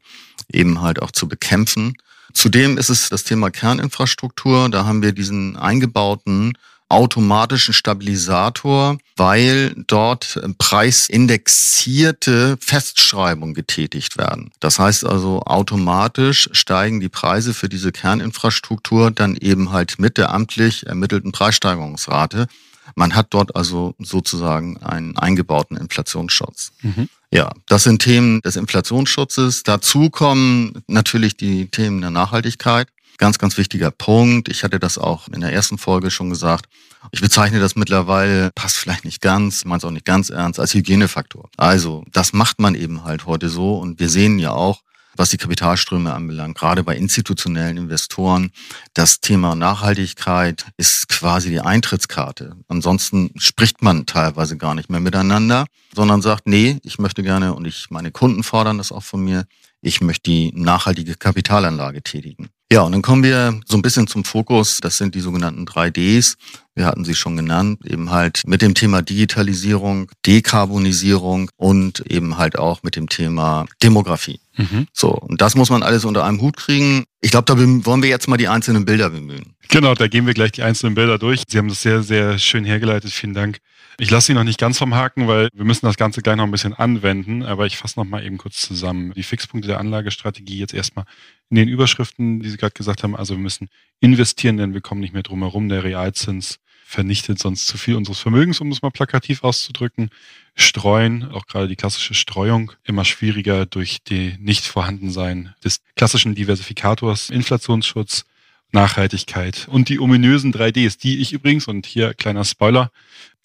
eben 0.53 0.81
halt 0.81 1.01
auch 1.01 1.13
zu 1.13 1.29
bekämpfen. 1.29 1.95
Zudem 2.33 2.77
ist 2.77 2.91
es 2.91 3.09
das 3.09 3.23
Thema 3.23 3.53
Kerninfrastruktur. 3.53 4.69
Da 4.69 4.85
haben 4.85 5.01
wir 5.01 5.13
diesen 5.13 5.57
eingebauten 5.57 6.55
automatischen 6.89 7.73
Stabilisator, 7.73 8.99
weil 9.17 9.75
dort 9.87 10.41
preisindexierte 10.59 12.57
Festschreibungen 12.61 13.55
getätigt 13.55 14.19
werden. 14.19 14.51
Das 14.61 14.79
heißt 14.79 15.07
also, 15.07 15.43
automatisch 15.43 16.51
steigen 16.53 17.01
die 17.01 17.09
Preise 17.09 17.55
für 17.55 17.69
diese 17.69 17.91
Kerninfrastruktur 17.91 19.11
dann 19.11 19.37
eben 19.37 19.73
halt 19.73 19.99
mit 19.99 20.19
der 20.19 20.35
amtlich 20.35 20.87
ermittelten 20.87 21.33
Preissteigerungsrate. 21.33 22.49
Man 22.95 23.15
hat 23.15 23.29
dort 23.31 23.57
also 23.57 23.95
sozusagen 23.99 24.77
einen 24.79 25.17
eingebauten 25.17 25.77
Inflationsschutz. 25.77 26.73
Mhm. 26.83 27.09
Ja, 27.33 27.53
das 27.67 27.85
sind 27.85 28.01
Themen 28.01 28.41
des 28.43 28.57
Inflationsschutzes. 28.57 29.65
Dazu 29.65 30.11
kommen 30.11 30.83
natürlich 30.87 31.37
die 31.37 31.69
Themen 31.69 32.01
der 32.01 32.11
Nachhaltigkeit. 32.11 32.89
Ganz, 33.19 33.39
ganz 33.39 33.57
wichtiger 33.59 33.91
Punkt. 33.91 34.49
Ich 34.49 34.65
hatte 34.65 34.79
das 34.79 34.99
auch 34.99 35.29
in 35.29 35.41
der 35.41 35.53
ersten 35.53 35.79
Folge 35.79 36.11
schon 36.11 36.31
gesagt. 36.31 36.67
Ich 37.13 37.21
bezeichne 37.21 37.61
das 37.61 37.77
mittlerweile, 37.77 38.51
passt 38.55 38.77
vielleicht 38.77 39.05
nicht 39.05 39.21
ganz, 39.21 39.65
meint 39.65 39.83
es 39.83 39.87
auch 39.87 39.93
nicht 39.93 40.07
ganz 40.07 40.31
ernst, 40.31 40.59
als 40.59 40.75
Hygienefaktor. 40.75 41.49
Also, 41.57 42.05
das 42.13 42.33
macht 42.33 42.61
man 42.61 42.75
eben 42.75 43.05
halt 43.05 43.27
heute 43.27 43.49
so. 43.49 43.77
Und 43.79 44.01
wir 44.01 44.09
sehen 44.09 44.39
ja 44.39 44.51
auch, 44.53 44.83
was 45.17 45.31
die 45.31 45.37
Kapitalströme 45.37 46.13
anbelangt, 46.13 46.57
gerade 46.57 46.83
bei 46.83 46.97
institutionellen 46.97 47.77
Investoren. 47.77 48.51
Das 48.95 49.21
Thema 49.21 49.55
Nachhaltigkeit 49.55 50.67
ist 50.77 51.09
quasi 51.09 51.51
die 51.51 51.61
Eintrittskarte. 51.61 52.57
Ansonsten 52.69 53.31
spricht 53.37 53.83
man 53.83 54.07
teilweise 54.07 54.57
gar 54.57 54.75
nicht 54.75 54.91
mehr 54.91 55.01
miteinander, 55.01 55.67
sondern 55.95 56.23
sagt, 56.23 56.47
nee, 56.47 56.79
ich 56.83 56.99
möchte 56.99 57.23
gerne 57.23 57.55
und 57.55 57.67
ich, 57.67 57.87
meine 57.91 58.11
Kunden 58.11 58.43
fordern 58.43 58.79
das 58.79 58.93
auch 58.93 59.05
von 59.05 59.23
mir, 59.23 59.47
ich 59.81 60.01
möchte 60.01 60.31
die 60.31 60.53
nachhaltige 60.55 61.15
Kapitalanlage 61.15 62.03
tätigen. 62.03 62.49
Ja, 62.75 62.83
und 62.83 62.91
dann 62.91 63.03
kommen 63.03 63.23
wir 63.23 63.61
so 63.67 63.77
ein 63.77 63.83
bisschen 63.83 64.09
zum 64.09 64.25
Fokus. 64.25 64.81
Das 64.81 64.99
sind 64.99 65.15
die 65.15 65.21
sogenannten 65.21 65.65
3Ds. 65.65 66.35
Wir 66.75 66.87
hatten 66.87 67.05
sie 67.05 67.15
schon 67.15 67.37
genannt, 67.37 67.79
eben 67.87 68.11
halt 68.11 68.43
mit 68.49 68.63
dem 68.63 68.75
Thema 68.75 69.01
Digitalisierung, 69.01 70.11
Dekarbonisierung 70.27 71.53
und 71.57 72.01
eben 72.11 72.37
halt 72.37 72.59
auch 72.59 72.83
mit 72.83 72.97
dem 72.97 73.09
Thema 73.09 73.67
Demografie. 73.81 74.41
Mhm. 74.57 74.89
So, 74.93 75.11
und 75.11 75.41
das 75.41 75.55
muss 75.55 75.71
man 75.71 75.85
alles 75.85 76.05
unter 76.05 76.25
einem 76.25 76.41
Hut 76.41 76.57
kriegen. 76.57 77.05
Ich 77.21 77.31
glaube, 77.31 77.45
da 77.45 77.57
wollen 77.57 78.03
wir 78.03 78.11
jetzt 78.11 78.27
mal 78.27 78.39
die 78.39 78.49
einzelnen 78.49 78.85
Bilder 78.85 79.09
bemühen. 79.11 79.55
Genau, 79.69 79.95
da 79.95 80.09
gehen 80.09 80.27
wir 80.27 80.35
gleich 80.35 80.51
die 80.51 80.65
einzelnen 80.65 80.97
Bilder 80.97 81.17
durch. 81.17 81.45
Sie 81.47 81.59
haben 81.59 81.69
das 81.69 81.81
sehr, 81.81 82.03
sehr 82.03 82.41
schön 82.41 82.65
hergeleitet. 82.65 83.13
Vielen 83.13 83.35
Dank. 83.35 83.59
Ich 83.99 84.11
lasse 84.11 84.29
Sie 84.29 84.35
noch 84.35 84.45
nicht 84.45 84.59
ganz 84.59 84.79
vom 84.79 84.95
Haken, 84.95 85.29
weil 85.29 85.49
wir 85.55 85.65
müssen 85.65 85.87
das 85.87 85.97
Ganze 85.97 86.21
gleich 86.21 86.37
noch 86.37 86.45
ein 86.45 86.51
bisschen 86.51 86.75
anwenden. 86.75 87.43
Aber 87.43 87.67
ich 87.67 87.77
fasse 87.77 87.99
noch 87.99 88.05
mal 88.05 88.25
eben 88.25 88.39
kurz 88.39 88.61
zusammen. 88.61 89.13
Die 89.15 89.23
Fixpunkte 89.23 89.69
der 89.69 89.79
Anlagestrategie 89.79 90.59
jetzt 90.59 90.75
erstmal 90.75 91.05
in 91.51 91.57
den 91.57 91.69
Überschriften, 91.69 92.41
die 92.41 92.51
Sie 92.51 92.57
gerade 92.57 92.75
gesagt 92.75 93.03
haben. 93.03 93.15
Also 93.15 93.35
wir 93.35 93.43
müssen 93.43 93.69
investieren, 94.01 94.57
denn 94.57 94.75
wir 94.75 94.81
kommen 94.81 95.01
nicht 95.01 95.15
mehr 95.15 95.23
drum 95.23 95.43
herum. 95.43 95.69
Der 95.69 95.85
Realzins 95.85 96.59
vernichtet 96.85 97.39
sonst 97.39 97.67
zu 97.67 97.79
viel 97.79 97.97
unseres 97.97 98.21
Vermögens, 98.21 98.61
um 98.61 98.71
es 98.71 98.83
mal 98.83 98.91
plakativ 98.91 99.43
auszudrücken. 99.43 100.11
Streuen, 100.55 101.25
auch 101.31 101.47
gerade 101.47 101.69
die 101.69 101.77
klassische 101.77 102.15
Streuung, 102.15 102.73
immer 102.85 103.05
schwieriger 103.05 103.67
durch 103.67 104.03
die 104.03 104.37
Nichtvorhandensein 104.39 105.55
des 105.65 105.81
klassischen 105.97 106.35
Diversifikators, 106.35 107.31
Inflationsschutz, 107.31 108.25
Nachhaltigkeit 108.71 109.67
und 109.69 109.89
die 109.89 110.01
ominösen 110.01 110.53
3Ds, 110.53 110.99
die 110.99 111.21
ich 111.21 111.33
übrigens, 111.33 111.67
und 111.69 111.87
hier 111.87 112.13
kleiner 112.13 112.45
Spoiler, 112.45 112.91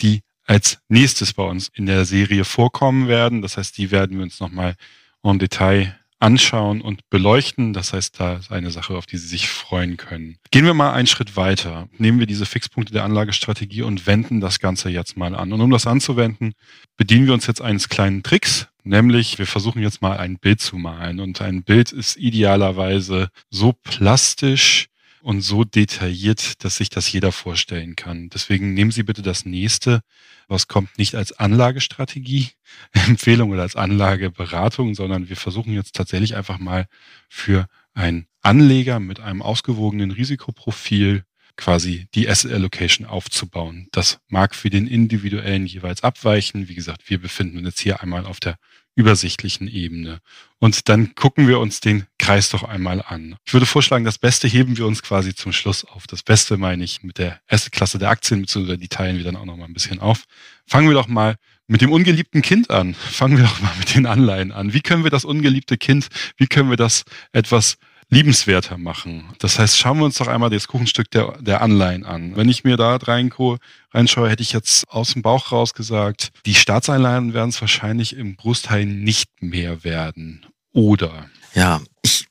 die 0.01 0.21
als 0.49 0.79
nächstes 0.87 1.33
bei 1.33 1.43
uns 1.43 1.69
in 1.75 1.85
der 1.85 2.05
Serie 2.05 2.43
vorkommen 2.43 3.07
werden. 3.07 3.43
Das 3.43 3.57
heißt, 3.57 3.77
die 3.77 3.91
werden 3.91 4.17
wir 4.17 4.23
uns 4.23 4.39
nochmal 4.39 4.75
en 5.21 5.37
Detail 5.37 5.95
anschauen 6.17 6.81
und 6.81 7.07
beleuchten. 7.11 7.71
Das 7.71 7.93
heißt, 7.93 8.19
da 8.19 8.37
ist 8.37 8.51
eine 8.51 8.71
Sache, 8.71 8.95
auf 8.95 9.05
die 9.05 9.17
Sie 9.17 9.27
sich 9.27 9.47
freuen 9.47 9.95
können. 9.95 10.37
Gehen 10.49 10.65
wir 10.65 10.73
mal 10.73 10.91
einen 10.91 11.05
Schritt 11.05 11.35
weiter. 11.35 11.87
Nehmen 11.99 12.17
wir 12.17 12.25
diese 12.25 12.47
Fixpunkte 12.47 12.91
der 12.91 13.03
Anlagestrategie 13.03 13.83
und 13.83 14.07
wenden 14.07 14.41
das 14.41 14.57
Ganze 14.57 14.89
jetzt 14.89 15.17
mal 15.17 15.35
an. 15.35 15.53
Und 15.53 15.61
um 15.61 15.69
das 15.69 15.85
anzuwenden, 15.85 16.53
bedienen 16.97 17.27
wir 17.27 17.35
uns 17.35 17.45
jetzt 17.45 17.61
eines 17.61 17.87
kleinen 17.87 18.23
Tricks, 18.23 18.67
nämlich 18.83 19.37
wir 19.37 19.45
versuchen 19.45 19.83
jetzt 19.83 20.01
mal 20.01 20.17
ein 20.17 20.39
Bild 20.39 20.61
zu 20.61 20.77
malen. 20.77 21.19
Und 21.19 21.41
ein 21.41 21.61
Bild 21.61 21.91
ist 21.91 22.17
idealerweise 22.17 23.29
so 23.51 23.73
plastisch, 23.73 24.88
und 25.21 25.41
so 25.41 25.63
detailliert, 25.63 26.63
dass 26.63 26.77
sich 26.77 26.89
das 26.89 27.11
jeder 27.11 27.31
vorstellen 27.31 27.95
kann. 27.95 28.29
Deswegen 28.29 28.73
nehmen 28.73 28.91
Sie 28.91 29.03
bitte 29.03 29.21
das 29.21 29.45
nächste, 29.45 30.01
was 30.47 30.67
kommt 30.67 30.97
nicht 30.97 31.15
als 31.15 31.33
Anlagestrategie, 31.33 32.49
Empfehlung 32.91 33.51
oder 33.51 33.63
als 33.63 33.75
Anlageberatung, 33.75 34.95
sondern 34.95 35.29
wir 35.29 35.38
versuchen 35.38 35.73
jetzt 35.73 35.95
tatsächlich 35.95 36.35
einfach 36.35 36.59
mal 36.59 36.88
für 37.27 37.67
einen 37.93 38.27
Anleger 38.41 38.99
mit 38.99 39.19
einem 39.19 39.41
ausgewogenen 39.41 40.11
Risikoprofil 40.11 41.23
quasi 41.59 42.07
die 42.15 42.29
Asset 42.29 42.53
Allocation 42.53 43.05
aufzubauen. 43.05 43.89
Das 43.91 44.19
mag 44.29 44.55
für 44.55 44.69
den 44.69 44.88
individuellen 44.88 45.65
jeweils 45.65 46.03
abweichen. 46.03 46.69
Wie 46.69 46.75
gesagt, 46.75 47.09
wir 47.09 47.19
befinden 47.19 47.57
uns 47.57 47.67
jetzt 47.67 47.79
hier 47.81 48.01
einmal 48.01 48.25
auf 48.25 48.39
der 48.39 48.55
übersichtlichen 48.96 49.67
Ebene. 49.67 50.19
Und 50.60 50.89
dann 50.89 51.15
gucken 51.15 51.48
wir 51.48 51.60
uns 51.60 51.79
den 51.79 52.05
Kreis 52.17 52.50
doch 52.50 52.63
einmal 52.63 53.01
an. 53.01 53.38
Ich 53.46 53.53
würde 53.53 53.65
vorschlagen, 53.65 54.03
das 54.03 54.17
Beste 54.17 54.48
heben 54.48 54.77
wir 54.77 54.86
uns 54.86 55.01
quasi 55.01 55.34
zum 55.34 55.53
Schluss 55.53 55.86
auf. 55.86 56.05
Das 56.08 56.22
Beste 56.22 56.58
meine 56.58 56.84
ich 56.84 57.01
mit 57.03 57.17
der 57.17 57.39
ersten 57.48 57.72
Klasse 57.72 57.98
der 57.98 58.10
Aktien, 58.10 58.41
beziehungsweise 58.41 58.77
die 58.77 58.89
teilen 58.89 59.17
wir 59.17 59.24
dann 59.24 59.38
auch 59.38 59.46
noch 59.46 59.55
mal 59.55 59.65
ein 59.65 59.74
bisschen 59.74 60.00
auf. 60.00 60.25
Fangen 60.65 60.88
wir 60.88 60.96
doch 60.96 61.08
mal 61.08 61.36
mit 61.67 61.81
dem 61.81 61.91
ungeliebten 61.91 62.41
Kind 62.41 62.72
an. 62.72 62.93
Fangen 62.93 63.38
wir 63.38 63.46
doch 63.46 63.62
mal 63.62 63.74
mit 63.79 63.96
den 63.96 64.05
Anleihen 64.05 64.51
an. 64.51 64.74
Wie 64.74 64.81
können 64.81 65.03
wir 65.03 65.12
das 65.12 65.24
ungeliebte 65.24 65.77
Kind, 65.77 66.08
wie 66.38 66.48
können 66.48 66.69
wir 66.69 66.77
das 66.77 67.03
etwas 67.31 67.77
liebenswerter 68.09 68.77
machen. 68.77 69.25
Das 69.37 69.59
heißt, 69.59 69.77
schauen 69.77 69.99
wir 69.99 70.05
uns 70.05 70.17
doch 70.17 70.27
einmal 70.27 70.49
das 70.49 70.67
Kuchenstück 70.67 71.11
der, 71.11 71.37
der 71.41 71.61
Anleihen 71.61 72.05
an. 72.05 72.35
Wenn 72.35 72.49
ich 72.49 72.63
mir 72.63 72.75
da 72.75 72.95
reinschaue, 72.95 73.59
hätte 73.93 74.41
ich 74.41 74.51
jetzt 74.51 74.89
aus 74.89 75.13
dem 75.13 75.21
Bauch 75.21 75.51
raus 75.51 75.73
gesagt, 75.73 76.31
die 76.45 76.55
Staatsanleihen 76.55 77.33
werden 77.33 77.49
es 77.49 77.61
wahrscheinlich 77.61 78.15
im 78.15 78.35
Großteil 78.35 78.85
nicht 78.85 79.29
mehr 79.41 79.83
werden. 79.83 80.45
Oder? 80.73 81.29
Ja, 81.53 81.81
ich 82.01 82.27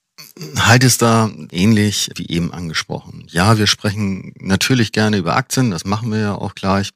halte 0.57 0.87
es 0.87 0.99
da 0.99 1.31
ähnlich 1.51 2.11
wie 2.17 2.29
eben 2.29 2.53
angesprochen. 2.53 3.27
Ja, 3.31 3.59
wir 3.59 3.67
sprechen 3.67 4.33
natürlich 4.39 4.93
gerne 4.93 5.17
über 5.17 5.37
Aktien, 5.37 5.71
das 5.71 5.85
machen 5.85 6.11
wir 6.11 6.19
ja 6.19 6.35
auch 6.35 6.55
gleich. 6.55 6.91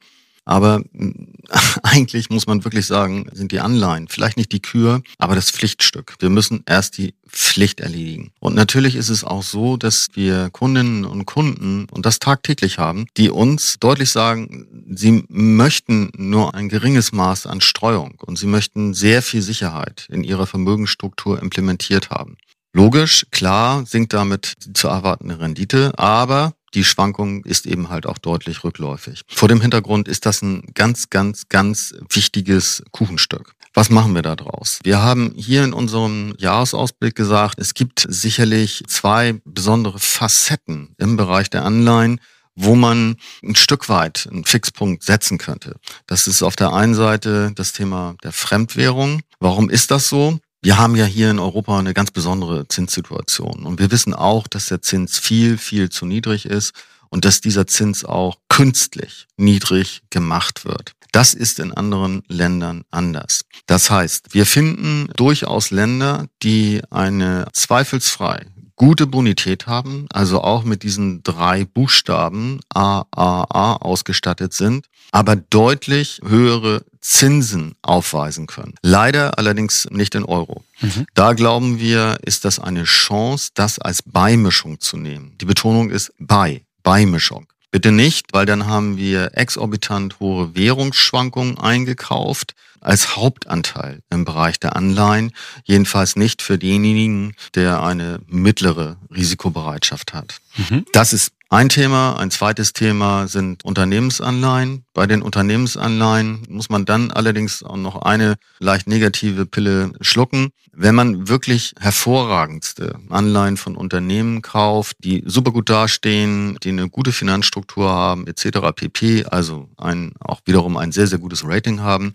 Aber 0.45 0.83
eigentlich 1.83 2.31
muss 2.31 2.47
man 2.47 2.65
wirklich 2.65 2.87
sagen, 2.87 3.29
sind 3.33 3.53
die 3.53 3.61
Anleihen 3.61 4.09
vielleicht 4.09 4.37
nicht 4.37 4.53
die 4.53 4.63
Kür, 4.63 5.03
aber 5.19 5.35
das 5.35 5.51
Pflichtstück. 5.51 6.15
Wir 6.19 6.31
müssen 6.31 6.63
erst 6.67 6.99
die 6.99 7.15
Pflicht 7.29 7.81
erledigen. 7.81 8.33
Und 8.41 8.55
natürlich 8.55 8.97
ist 8.97 9.09
es 9.09 9.25
auch 9.25 9.43
so, 9.43 9.77
dass 9.77 10.09
wir 10.15 10.51
Kundinnen 10.51 11.05
und 11.05 11.27
Kunden 11.27 11.87
und 11.91 12.05
das 12.05 12.19
tagtäglich 12.19 12.79
haben, 12.79 13.07
die 13.17 13.31
uns 13.31 13.79
deutlich 13.79 14.11
sagen, 14.11 14.87
sie 14.91 15.25
möchten 15.29 16.11
nur 16.17 16.55
ein 16.55 16.69
geringes 16.69 17.13
Maß 17.13 17.47
an 17.47 17.61
Streuung 17.61 18.21
und 18.25 18.39
sie 18.39 18.47
möchten 18.47 18.95
sehr 18.95 19.23
viel 19.23 19.43
Sicherheit 19.43 20.07
in 20.11 20.25
ihrer 20.25 20.47
Vermögensstruktur 20.47 21.41
implementiert 21.41 22.11
haben. 22.11 22.37
Logisch, 22.75 23.27
klar, 23.31 23.85
sinkt 23.87 24.15
damit 24.15 24.55
die 24.65 24.73
zu 24.73 24.89
erwartende 24.89 25.39
Rendite, 25.39 25.93
aber 25.99 26.55
die 26.75 26.85
Schwankung 26.85 27.45
ist 27.45 27.67
eben 27.67 27.89
halt 27.89 28.07
auch 28.07 28.19
deutlich 28.19 28.65
rückläufig. 28.65 29.23
Vor 29.29 29.49
dem 29.49 29.61
Hintergrund 29.61 30.09
ist 30.09 30.27
das 30.27 30.43
ein 30.43 30.63
ganz, 30.75 31.11
ganz, 31.11 31.49
ganz 31.49 31.95
wichtiges 32.09 32.83
Kuchenstück. 32.91 33.55
Was 33.75 33.89
machen 33.89 34.15
wir 34.15 34.23
da 34.23 34.37
draus? 34.37 34.81
Wir 34.83 35.03
haben 35.03 35.33
hier 35.35 35.65
in 35.65 35.73
unserem 35.73 36.35
Jahresausblick 36.37 37.15
gesagt, 37.15 37.59
es 37.59 37.73
gibt 37.73 38.07
sicherlich 38.07 38.85
zwei 38.87 39.41
besondere 39.47 39.99
Facetten 39.99 40.95
im 40.99 41.17
Bereich 41.17 41.49
der 41.49 41.65
Anleihen, 41.65 42.21
wo 42.55 42.75
man 42.75 43.17
ein 43.43 43.55
Stück 43.55 43.89
weit 43.89 44.29
einen 44.31 44.45
Fixpunkt 44.45 45.03
setzen 45.03 45.39
könnte. 45.39 45.77
Das 46.07 46.27
ist 46.27 46.43
auf 46.43 46.55
der 46.55 46.75
einen 46.75 46.95
Seite 46.95 47.53
das 47.55 47.73
Thema 47.73 48.15
der 48.23 48.33
Fremdwährung. 48.33 49.23
Warum 49.41 49.71
ist 49.71 49.91
das 49.91 50.09
so? 50.09 50.39
Wir 50.65 50.79
haben 50.79 50.95
ja 50.95 51.07
hier 51.07 51.29
in 51.29 51.41
Europa 51.41 51.77
eine 51.77 51.93
ganz 51.93 52.13
besondere 52.13 52.69
Zinssituation 52.69 53.67
und 53.67 53.81
wir 53.81 53.91
wissen 53.91 54.15
auch, 54.15 54.47
dass 54.47 54.67
der 54.67 54.81
Zins 54.81 55.19
viel, 55.19 55.59
viel 55.59 55.91
zu 55.91 56.07
niedrig 56.07 56.47
ist 56.47 56.73
und 57.11 57.25
dass 57.25 57.41
dieser 57.41 57.67
Zins 57.67 58.05
auch 58.05 58.37
künstlich 58.49 59.27
niedrig 59.37 60.03
gemacht 60.11 60.65
wird. 60.65 60.93
Das 61.11 61.35
ist 61.35 61.59
in 61.59 61.73
anderen 61.73 62.23
Ländern 62.29 62.85
anders. 62.93 63.43
Das 63.67 63.91
heißt, 63.91 64.35
wir 64.35 64.47
finden 64.47 65.09
durchaus 65.17 65.73
Länder, 65.73 66.29
die 66.45 66.81
eine 66.91 67.49
zweifelsfrei 67.53 68.47
gute 68.83 69.07
Bonität 69.07 69.69
haben, 69.69 70.07
also 70.13 70.41
auch 70.41 70.65
mit 70.65 70.83
diesen 70.83 71.23
drei 71.23 71.65
Buchstaben 71.65 72.59
AAA 72.75 73.77
ausgestattet 73.77 74.55
sind, 74.55 74.87
aber 75.13 75.37
deutlich 75.37 76.21
höhere 76.27 76.85
Zinsen 77.01 77.77
aufweisen 77.83 78.49
können. 78.49 78.75
Leider 78.83 79.39
allerdings 79.39 79.87
nicht 79.93 80.17
in 80.17 80.25
Euro. 80.25 80.65
Mhm. 80.81 81.07
Da 81.15 81.35
glauben 81.35 81.79
wir, 81.79 82.19
ist 82.23 82.45
das 82.45 82.59
eine 82.59 82.83
Chance, 82.83 83.51
das 83.55 83.79
als 83.79 84.03
Beimischung 84.03 84.81
zu 84.81 84.97
nehmen. 84.97 85.39
Die 85.41 85.45
Betonung 85.45 85.91
ist 85.91 86.13
bei, 86.19 86.65
Beimischung. 86.83 87.47
Bitte 87.73 87.91
nicht, 87.91 88.35
weil 88.35 88.45
dann 88.45 88.67
haben 88.67 88.99
wir 88.99 89.31
exorbitant 89.33 90.21
hohe 90.21 90.55
Währungsschwankungen 90.55 91.57
eingekauft 91.57 92.55
als 92.83 93.17
Hauptanteil 93.17 94.03
im 94.11 94.27
Bereich 94.27 94.61
der 94.61 94.77
Anleihen. 94.77 95.33
Jedenfalls 95.65 96.15
nicht 96.15 96.43
für 96.43 96.59
denjenigen, 96.59 97.35
der 97.55 97.83
eine 97.83 98.21
mittlere 98.27 98.99
Risikobereitschaft 99.11 100.13
hat. 100.13 100.42
Mhm. 100.57 100.85
Das 100.93 101.13
ist 101.13 101.33
ein 101.53 101.69
Thema. 101.69 102.19
Ein 102.19 102.31
zweites 102.31 102.73
Thema 102.73 103.29
sind 103.29 103.63
Unternehmensanleihen. 103.63 104.87
Bei 104.95 105.07
den 105.07 105.21
Unternehmensanleihen 105.21 106.47
muss 106.49 106.71
man 106.71 106.87
dann 106.87 107.11
allerdings 107.11 107.63
auch 107.63 107.77
noch 107.77 108.01
eine 108.03 108.37
leicht 108.59 108.87
negative 108.87 109.45
Pille 109.45 109.93
schlucken. 110.01 110.53
Wenn 110.73 110.95
man 110.95 111.29
wirklich 111.29 111.75
hervorragendste 111.79 112.99
Anleihen 113.11 113.59
von 113.59 113.77
Unternehmen 113.77 114.41
kauft, 114.41 114.97
die 115.05 115.23
super 115.27 115.53
gut 115.53 115.69
dastehen, 115.69 116.57
die 116.63 116.71
eine 116.71 116.89
gute 116.89 117.13
Finanzstruktur 117.13 117.91
haben, 117.91 118.27
etc. 118.27 118.73
pp, 118.75 119.27
also 119.27 119.69
ein, 119.77 120.15
auch 120.21 120.41
wiederum 120.47 120.79
ein 120.79 120.91
sehr, 120.91 121.07
sehr 121.07 121.19
gutes 121.19 121.45
Rating 121.45 121.81
haben, 121.81 122.15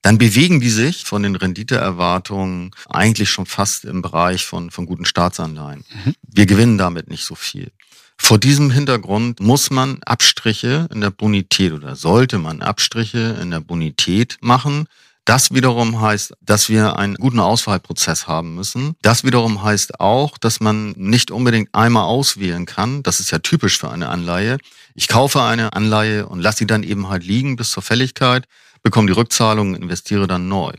dann 0.00 0.16
bewegen 0.16 0.60
die 0.60 0.70
sich 0.70 1.04
von 1.04 1.22
den 1.22 1.36
Renditeerwartungen 1.36 2.70
eigentlich 2.88 3.28
schon 3.28 3.44
fast 3.46 3.84
im 3.84 4.00
Bereich 4.00 4.46
von, 4.46 4.70
von 4.70 4.86
guten 4.86 5.04
Staatsanleihen. 5.04 5.84
Mhm. 6.06 6.14
Wir 6.22 6.46
gewinnen 6.46 6.78
damit 6.78 7.08
nicht 7.08 7.24
so 7.24 7.34
viel. 7.34 7.70
Vor 8.20 8.38
diesem 8.38 8.70
Hintergrund 8.70 9.40
muss 9.40 9.70
man 9.70 10.02
Abstriche 10.04 10.88
in 10.92 11.00
der 11.00 11.10
Bonität 11.10 11.72
oder 11.72 11.96
sollte 11.96 12.38
man 12.38 12.60
Abstriche 12.60 13.38
in 13.40 13.50
der 13.50 13.60
Bonität 13.60 14.36
machen. 14.42 14.86
Das 15.24 15.54
wiederum 15.54 16.00
heißt, 16.00 16.34
dass 16.40 16.68
wir 16.68 16.96
einen 16.96 17.14
guten 17.14 17.38
Auswahlprozess 17.38 18.26
haben 18.26 18.54
müssen. 18.54 18.96
Das 19.02 19.24
wiederum 19.24 19.62
heißt 19.62 20.00
auch, 20.00 20.36
dass 20.36 20.60
man 20.60 20.92
nicht 20.96 21.30
unbedingt 21.30 21.74
einmal 21.74 22.04
auswählen 22.04 22.66
kann. 22.66 23.02
Das 23.02 23.20
ist 23.20 23.30
ja 23.30 23.38
typisch 23.38 23.78
für 23.78 23.90
eine 23.90 24.08
Anleihe. 24.08 24.58
Ich 24.94 25.06
kaufe 25.06 25.42
eine 25.42 25.74
Anleihe 25.74 26.26
und 26.26 26.40
lasse 26.40 26.58
sie 26.58 26.66
dann 26.66 26.82
eben 26.82 27.08
halt 27.08 27.24
liegen 27.24 27.56
bis 27.56 27.70
zur 27.70 27.82
Fälligkeit, 27.82 28.46
bekomme 28.82 29.06
die 29.06 29.12
Rückzahlung, 29.12 29.74
investiere 29.74 30.26
dann 30.26 30.48
neu. 30.48 30.72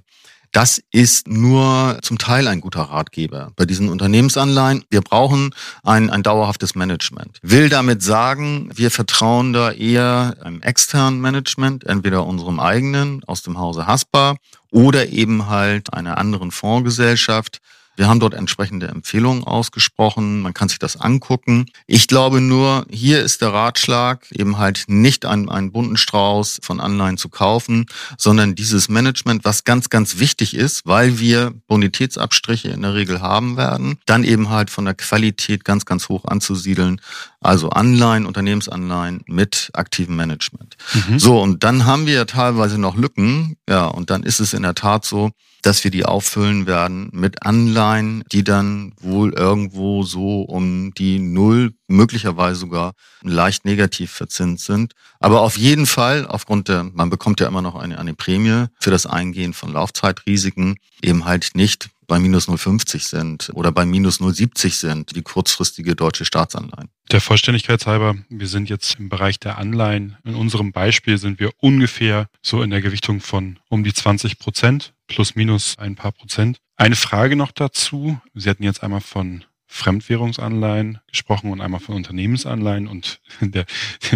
Das 0.51 0.81
ist 0.91 1.27
nur 1.27 1.99
zum 2.01 2.17
Teil 2.17 2.47
ein 2.47 2.61
guter 2.61 2.81
Ratgeber 2.81 3.51
bei 3.55 3.65
diesen 3.65 3.89
Unternehmensanleihen. 3.89 4.83
Wir 4.89 5.01
brauchen 5.01 5.51
ein, 5.83 6.09
ein 6.09 6.23
dauerhaftes 6.23 6.73
Management. 6.73 7.39
Will 7.43 7.69
damit 7.69 8.01
sagen, 8.01 8.69
wir 8.73 8.89
vertrauen 8.89 9.53
da 9.53 9.71
eher 9.71 10.35
einem 10.41 10.61
externen 10.61 11.21
Management, 11.21 11.85
entweder 11.85 12.25
unserem 12.25 12.59
eigenen 12.59 13.23
aus 13.25 13.43
dem 13.43 13.59
Hause 13.59 13.85
Haspa 13.85 14.35
oder 14.71 15.09
eben 15.09 15.47
halt 15.47 15.93
einer 15.93 16.17
anderen 16.17 16.51
Fondsgesellschaft, 16.51 17.59
wir 17.99 18.07
haben 18.07 18.21
dort 18.21 18.33
entsprechende 18.33 18.87
Empfehlungen 18.87 19.43
ausgesprochen. 19.43 20.39
Man 20.39 20.53
kann 20.53 20.69
sich 20.69 20.79
das 20.79 20.95
angucken. 20.95 21.65
Ich 21.85 22.07
glaube 22.07 22.39
nur, 22.39 22.85
hier 22.89 23.21
ist 23.21 23.41
der 23.41 23.51
Ratschlag, 23.51 24.25
eben 24.31 24.57
halt 24.57 24.85
nicht 24.87 25.25
einen, 25.25 25.49
einen 25.49 25.73
bunten 25.73 25.97
Strauß 25.97 26.61
von 26.63 26.79
Anleihen 26.79 27.17
zu 27.17 27.27
kaufen, 27.27 27.87
sondern 28.17 28.55
dieses 28.55 28.87
Management, 28.87 29.43
was 29.43 29.65
ganz, 29.65 29.89
ganz 29.89 30.17
wichtig 30.17 30.55
ist, 30.55 30.87
weil 30.87 31.19
wir 31.19 31.53
Bonitätsabstriche 31.67 32.69
in 32.69 32.83
der 32.83 32.93
Regel 32.93 33.19
haben 33.19 33.57
werden, 33.57 33.97
dann 34.05 34.23
eben 34.23 34.49
halt 34.49 34.69
von 34.69 34.85
der 34.85 34.93
Qualität 34.93 35.65
ganz, 35.65 35.83
ganz 35.83 36.07
hoch 36.07 36.23
anzusiedeln. 36.23 37.01
Also 37.41 37.69
Anleihen, 37.69 38.25
Unternehmensanleihen 38.25 39.23
mit 39.25 39.71
aktivem 39.73 40.15
Management. 40.15 40.77
Mhm. 40.93 41.19
So, 41.19 41.41
und 41.41 41.65
dann 41.65 41.85
haben 41.85 42.05
wir 42.05 42.13
ja 42.13 42.25
teilweise 42.25 42.77
noch 42.77 42.95
Lücken. 42.95 43.57
Ja, 43.67 43.87
und 43.87 44.09
dann 44.09 44.23
ist 44.23 44.39
es 44.39 44.53
in 44.53 44.63
der 44.63 44.75
Tat 44.75 45.03
so, 45.03 45.31
dass 45.61 45.83
wir 45.83 45.91
die 45.91 46.05
auffüllen 46.05 46.67
werden 46.67 47.09
mit 47.11 47.45
Anleihen, 47.45 48.23
die 48.31 48.43
dann 48.43 48.93
wohl 48.99 49.33
irgendwo 49.33 50.03
so 50.03 50.41
um 50.41 50.93
die 50.93 51.19
Null, 51.19 51.73
möglicherweise 51.87 52.59
sogar 52.59 52.93
leicht 53.21 53.65
negativ 53.65 54.11
verzinst 54.11 54.65
sind. 54.65 54.93
Aber 55.19 55.41
auf 55.41 55.57
jeden 55.57 55.85
Fall, 55.85 56.25
aufgrund 56.25 56.69
der, 56.69 56.83
man 56.83 57.09
bekommt 57.09 57.39
ja 57.39 57.47
immer 57.47 57.61
noch 57.61 57.75
eine, 57.75 57.99
eine 57.99 58.13
Prämie 58.13 58.65
für 58.79 58.91
das 58.91 59.05
Eingehen 59.05 59.53
von 59.53 59.73
Laufzeitrisiken, 59.73 60.77
eben 61.01 61.25
halt 61.25 61.51
nicht 61.55 61.89
bei 62.09 62.19
minus 62.19 62.49
0,50 62.49 63.07
sind 63.07 63.51
oder 63.53 63.71
bei 63.71 63.85
minus 63.85 64.19
0,70 64.19 64.71
sind, 64.71 65.15
die 65.15 65.21
kurzfristige 65.21 65.95
deutsche 65.95 66.25
Staatsanleihen. 66.25 66.89
Der 67.11 67.21
Vollständigkeit 67.21 67.85
halber, 67.85 68.15
wir 68.27 68.47
sind 68.47 68.69
jetzt 68.69 68.99
im 68.99 69.07
Bereich 69.07 69.39
der 69.39 69.57
Anleihen. 69.57 70.17
In 70.25 70.35
unserem 70.35 70.73
Beispiel 70.73 71.17
sind 71.17 71.39
wir 71.39 71.51
ungefähr 71.59 72.27
so 72.41 72.61
in 72.61 72.71
der 72.71 72.81
Gewichtung 72.81 73.21
von 73.21 73.59
um 73.69 73.85
die 73.85 73.93
20 73.93 74.39
Prozent, 74.39 74.93
plus 75.07 75.35
minus 75.35 75.77
ein 75.77 75.95
paar 75.95 76.11
Prozent. 76.11 76.57
Eine 76.75 76.97
Frage 76.97 77.37
noch 77.37 77.51
dazu. 77.51 78.19
Sie 78.33 78.49
hatten 78.49 78.63
jetzt 78.63 78.83
einmal 78.83 79.01
von 79.01 79.45
Fremdwährungsanleihen 79.67 80.99
gesprochen 81.07 81.51
und 81.51 81.61
einmal 81.61 81.79
von 81.79 81.95
Unternehmensanleihen 81.95 82.87
und 82.87 83.21
der, 83.39 83.65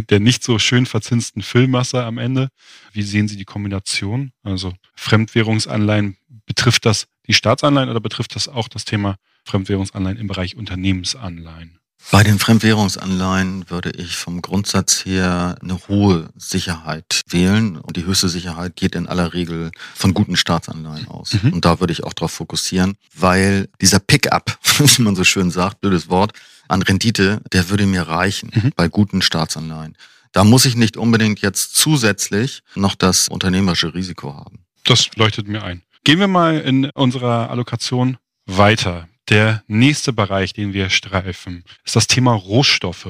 der 0.09 0.19
nicht 0.19 0.43
so 0.43 0.57
schön 0.57 0.87
verzinsten 0.87 1.43
Füllmasse 1.43 2.03
am 2.03 2.17
Ende. 2.17 2.49
Wie 2.91 3.03
sehen 3.03 3.27
Sie 3.27 3.37
die 3.37 3.45
Kombination? 3.45 4.31
Also 4.41 4.73
Fremdwährungsanleihen, 4.95 6.17
betrifft 6.45 6.85
das 6.85 7.07
die 7.27 7.33
Staatsanleihen 7.33 7.89
oder 7.89 7.99
betrifft 7.99 8.35
das 8.35 8.47
auch 8.47 8.67
das 8.67 8.85
Thema 8.85 9.15
Fremdwährungsanleihen 9.45 10.17
im 10.17 10.27
Bereich 10.27 10.55
Unternehmensanleihen? 10.55 11.79
Bei 12.11 12.23
den 12.23 12.37
Fremdwährungsanleihen 12.37 13.69
würde 13.69 13.91
ich 13.91 14.17
vom 14.17 14.41
Grundsatz 14.41 15.05
her 15.05 15.55
eine 15.61 15.79
hohe 15.87 16.29
Sicherheit 16.35 17.21
wählen. 17.27 17.77
Und 17.77 17.95
die 17.97 18.05
höchste 18.05 18.29
Sicherheit 18.29 18.75
geht 18.75 18.95
in 18.95 19.07
aller 19.07 19.33
Regel 19.33 19.71
von 19.95 20.13
guten 20.13 20.35
Staatsanleihen 20.35 21.07
aus. 21.07 21.33
Mhm. 21.41 21.53
Und 21.53 21.65
da 21.65 21.79
würde 21.79 21.93
ich 21.93 22.03
auch 22.03 22.13
darauf 22.13 22.31
fokussieren, 22.31 22.95
weil 23.15 23.69
dieser 23.81 23.99
Pickup, 23.99 24.59
wie 24.77 25.01
man 25.01 25.15
so 25.15 25.23
schön 25.23 25.49
sagt, 25.49 25.81
blödes 25.81 26.09
Wort, 26.09 26.33
an 26.67 26.81
Rendite, 26.81 27.41
der 27.51 27.69
würde 27.69 27.85
mir 27.85 28.03
reichen 28.03 28.51
mhm. 28.53 28.71
bei 28.75 28.87
guten 28.89 29.21
Staatsanleihen. 29.21 29.97
Da 30.33 30.43
muss 30.43 30.65
ich 30.65 30.75
nicht 30.75 30.97
unbedingt 30.97 31.41
jetzt 31.41 31.75
zusätzlich 31.75 32.63
noch 32.75 32.95
das 32.95 33.29
unternehmerische 33.29 33.93
Risiko 33.93 34.33
haben. 34.33 34.65
Das 34.83 35.09
leuchtet 35.15 35.47
mir 35.47 35.63
ein. 35.63 35.83
Gehen 36.05 36.19
wir 36.19 36.27
mal 36.27 36.59
in 36.59 36.89
unserer 36.95 37.49
Allokation 37.49 38.17
weiter. 38.45 39.07
Der 39.29 39.63
nächste 39.67 40.11
Bereich, 40.11 40.51
den 40.51 40.73
wir 40.73 40.89
streifen, 40.89 41.63
ist 41.85 41.95
das 41.95 42.07
Thema 42.07 42.33
Rohstoffe. 42.33 43.07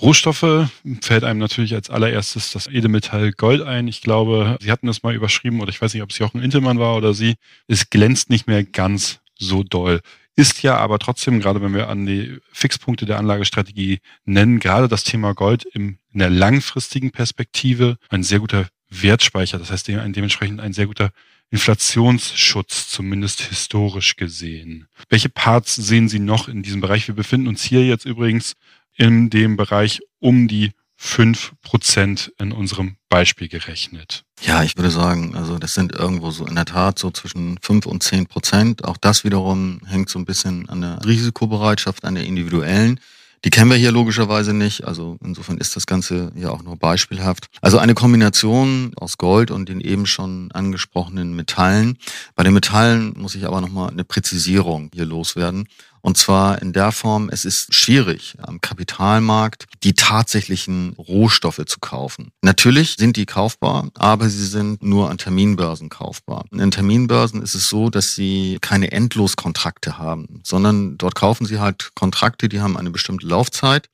Rohstoffe 0.00 0.68
fällt 1.02 1.22
einem 1.22 1.38
natürlich 1.38 1.72
als 1.72 1.88
allererstes 1.88 2.50
das 2.50 2.66
Edelmetall 2.66 3.30
Gold 3.30 3.62
ein. 3.62 3.86
Ich 3.86 4.00
glaube, 4.00 4.56
Sie 4.60 4.72
hatten 4.72 4.88
das 4.88 5.04
mal 5.04 5.14
überschrieben 5.14 5.60
oder 5.60 5.70
ich 5.70 5.80
weiß 5.80 5.94
nicht, 5.94 6.02
ob 6.02 6.10
es 6.10 6.18
Jochen 6.18 6.42
Intelmann 6.42 6.80
war 6.80 6.96
oder 6.96 7.14
Sie. 7.14 7.36
Es 7.68 7.90
glänzt 7.90 8.28
nicht 8.28 8.48
mehr 8.48 8.64
ganz 8.64 9.20
so 9.38 9.62
doll. 9.62 10.00
Ist 10.34 10.64
ja 10.64 10.76
aber 10.78 10.98
trotzdem, 10.98 11.38
gerade 11.38 11.62
wenn 11.62 11.74
wir 11.74 11.88
an 11.88 12.06
die 12.06 12.38
Fixpunkte 12.50 13.06
der 13.06 13.18
Anlagestrategie 13.18 14.00
nennen, 14.24 14.58
gerade 14.58 14.88
das 14.88 15.04
Thema 15.04 15.32
Gold 15.32 15.64
in 15.64 15.98
der 16.12 16.30
langfristigen 16.30 17.12
Perspektive 17.12 17.98
ein 18.08 18.24
sehr 18.24 18.40
guter 18.40 18.66
Wertspeicher. 18.90 19.60
Das 19.60 19.70
heißt, 19.70 19.86
dementsprechend 19.86 20.60
ein 20.60 20.72
sehr 20.72 20.88
guter 20.88 21.10
Inflationsschutz, 21.52 22.88
zumindest 22.88 23.42
historisch 23.42 24.16
gesehen. 24.16 24.88
Welche 25.10 25.28
Parts 25.28 25.76
sehen 25.76 26.08
Sie 26.08 26.18
noch 26.18 26.48
in 26.48 26.62
diesem 26.62 26.80
Bereich? 26.80 27.06
Wir 27.08 27.14
befinden 27.14 27.46
uns 27.46 27.62
hier 27.62 27.84
jetzt 27.84 28.06
übrigens 28.06 28.54
in 28.96 29.28
dem 29.28 29.56
Bereich 29.56 30.00
um 30.18 30.48
die 30.48 30.70
fünf 30.96 31.52
Prozent 31.62 32.32
in 32.38 32.52
unserem 32.52 32.96
Beispiel 33.10 33.48
gerechnet. 33.48 34.24
Ja, 34.40 34.62
ich 34.62 34.76
würde 34.76 34.90
sagen, 34.90 35.34
also 35.34 35.58
das 35.58 35.74
sind 35.74 35.92
irgendwo 35.92 36.30
so 36.30 36.46
in 36.46 36.54
der 36.54 36.64
Tat 36.64 36.98
so 36.98 37.10
zwischen 37.10 37.58
fünf 37.60 37.84
und 37.84 38.02
zehn 38.02 38.26
Prozent. 38.26 38.84
Auch 38.84 38.96
das 38.96 39.22
wiederum 39.22 39.80
hängt 39.86 40.08
so 40.08 40.18
ein 40.18 40.24
bisschen 40.24 40.68
an 40.70 40.80
der 40.80 41.04
Risikobereitschaft, 41.04 42.04
an 42.04 42.14
der 42.14 42.24
individuellen. 42.24 42.98
Die 43.44 43.50
kennen 43.50 43.70
wir 43.70 43.76
hier 43.76 43.90
logischerweise 43.90 44.54
nicht. 44.54 44.84
Also 44.84 45.16
insofern 45.24 45.58
ist 45.58 45.74
das 45.74 45.86
Ganze 45.86 46.32
ja 46.36 46.50
auch 46.50 46.62
nur 46.62 46.76
beispielhaft. 46.76 47.48
Also 47.60 47.78
eine 47.78 47.94
Kombination 47.94 48.92
aus 48.96 49.18
Gold 49.18 49.50
und 49.50 49.68
den 49.68 49.80
eben 49.80 50.06
schon 50.06 50.50
angesprochenen 50.52 51.34
Metallen. 51.34 51.98
Bei 52.36 52.44
den 52.44 52.54
Metallen 52.54 53.14
muss 53.16 53.34
ich 53.34 53.46
aber 53.46 53.60
nochmal 53.60 53.90
eine 53.90 54.04
Präzisierung 54.04 54.90
hier 54.94 55.06
loswerden. 55.06 55.66
Und 56.02 56.18
zwar 56.18 56.60
in 56.60 56.72
der 56.72 56.90
Form, 56.90 57.30
es 57.30 57.44
ist 57.44 57.72
schwierig 57.72 58.34
am 58.42 58.60
Kapitalmarkt 58.60 59.66
die 59.84 59.94
tatsächlichen 59.94 60.94
Rohstoffe 60.94 61.62
zu 61.64 61.78
kaufen. 61.80 62.32
Natürlich 62.42 62.96
sind 62.98 63.16
die 63.16 63.24
kaufbar, 63.24 63.88
aber 63.94 64.28
sie 64.28 64.46
sind 64.46 64.82
nur 64.82 65.10
an 65.10 65.18
Terminbörsen 65.18 65.88
kaufbar. 65.88 66.44
In 66.50 66.72
Terminbörsen 66.72 67.40
ist 67.40 67.54
es 67.54 67.68
so, 67.68 67.88
dass 67.88 68.16
sie 68.16 68.58
keine 68.60 68.90
Endloskontrakte 68.90 69.96
haben, 69.96 70.40
sondern 70.42 70.98
dort 70.98 71.14
kaufen 71.14 71.46
sie 71.46 71.60
halt 71.60 71.92
Kontrakte, 71.94 72.48
die 72.48 72.60
haben 72.60 72.76
eine 72.76 72.90
bestimmte 72.90 73.26
Laufzeit. 73.26 73.88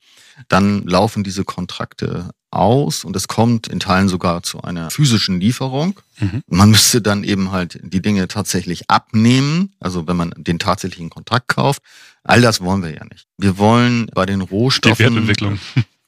Dann 0.47 0.87
laufen 0.87 1.23
diese 1.23 1.43
Kontrakte 1.43 2.31
aus 2.51 3.03
und 3.03 3.15
es 3.15 3.27
kommt 3.27 3.67
in 3.67 3.79
Teilen 3.79 4.09
sogar 4.09 4.43
zu 4.43 4.61
einer 4.61 4.89
physischen 4.89 5.39
Lieferung. 5.39 5.99
Mhm. 6.19 6.43
Man 6.47 6.71
müsste 6.71 7.01
dann 7.01 7.23
eben 7.23 7.51
halt 7.51 7.79
die 7.83 8.01
Dinge 8.01 8.27
tatsächlich 8.27 8.89
abnehmen, 8.89 9.73
also 9.79 10.07
wenn 10.07 10.17
man 10.17 10.33
den 10.37 10.59
tatsächlichen 10.59 11.09
Kontrakt 11.09 11.47
kauft. 11.47 11.81
All 12.23 12.41
das 12.41 12.61
wollen 12.61 12.83
wir 12.83 12.93
ja 12.93 13.03
nicht. 13.05 13.27
Wir 13.37 13.57
wollen 13.57 14.07
bei 14.13 14.25
den 14.25 14.41
Rohstoffen. 14.41 14.95
Die 14.95 15.03
Wertentwicklung. 15.03 15.59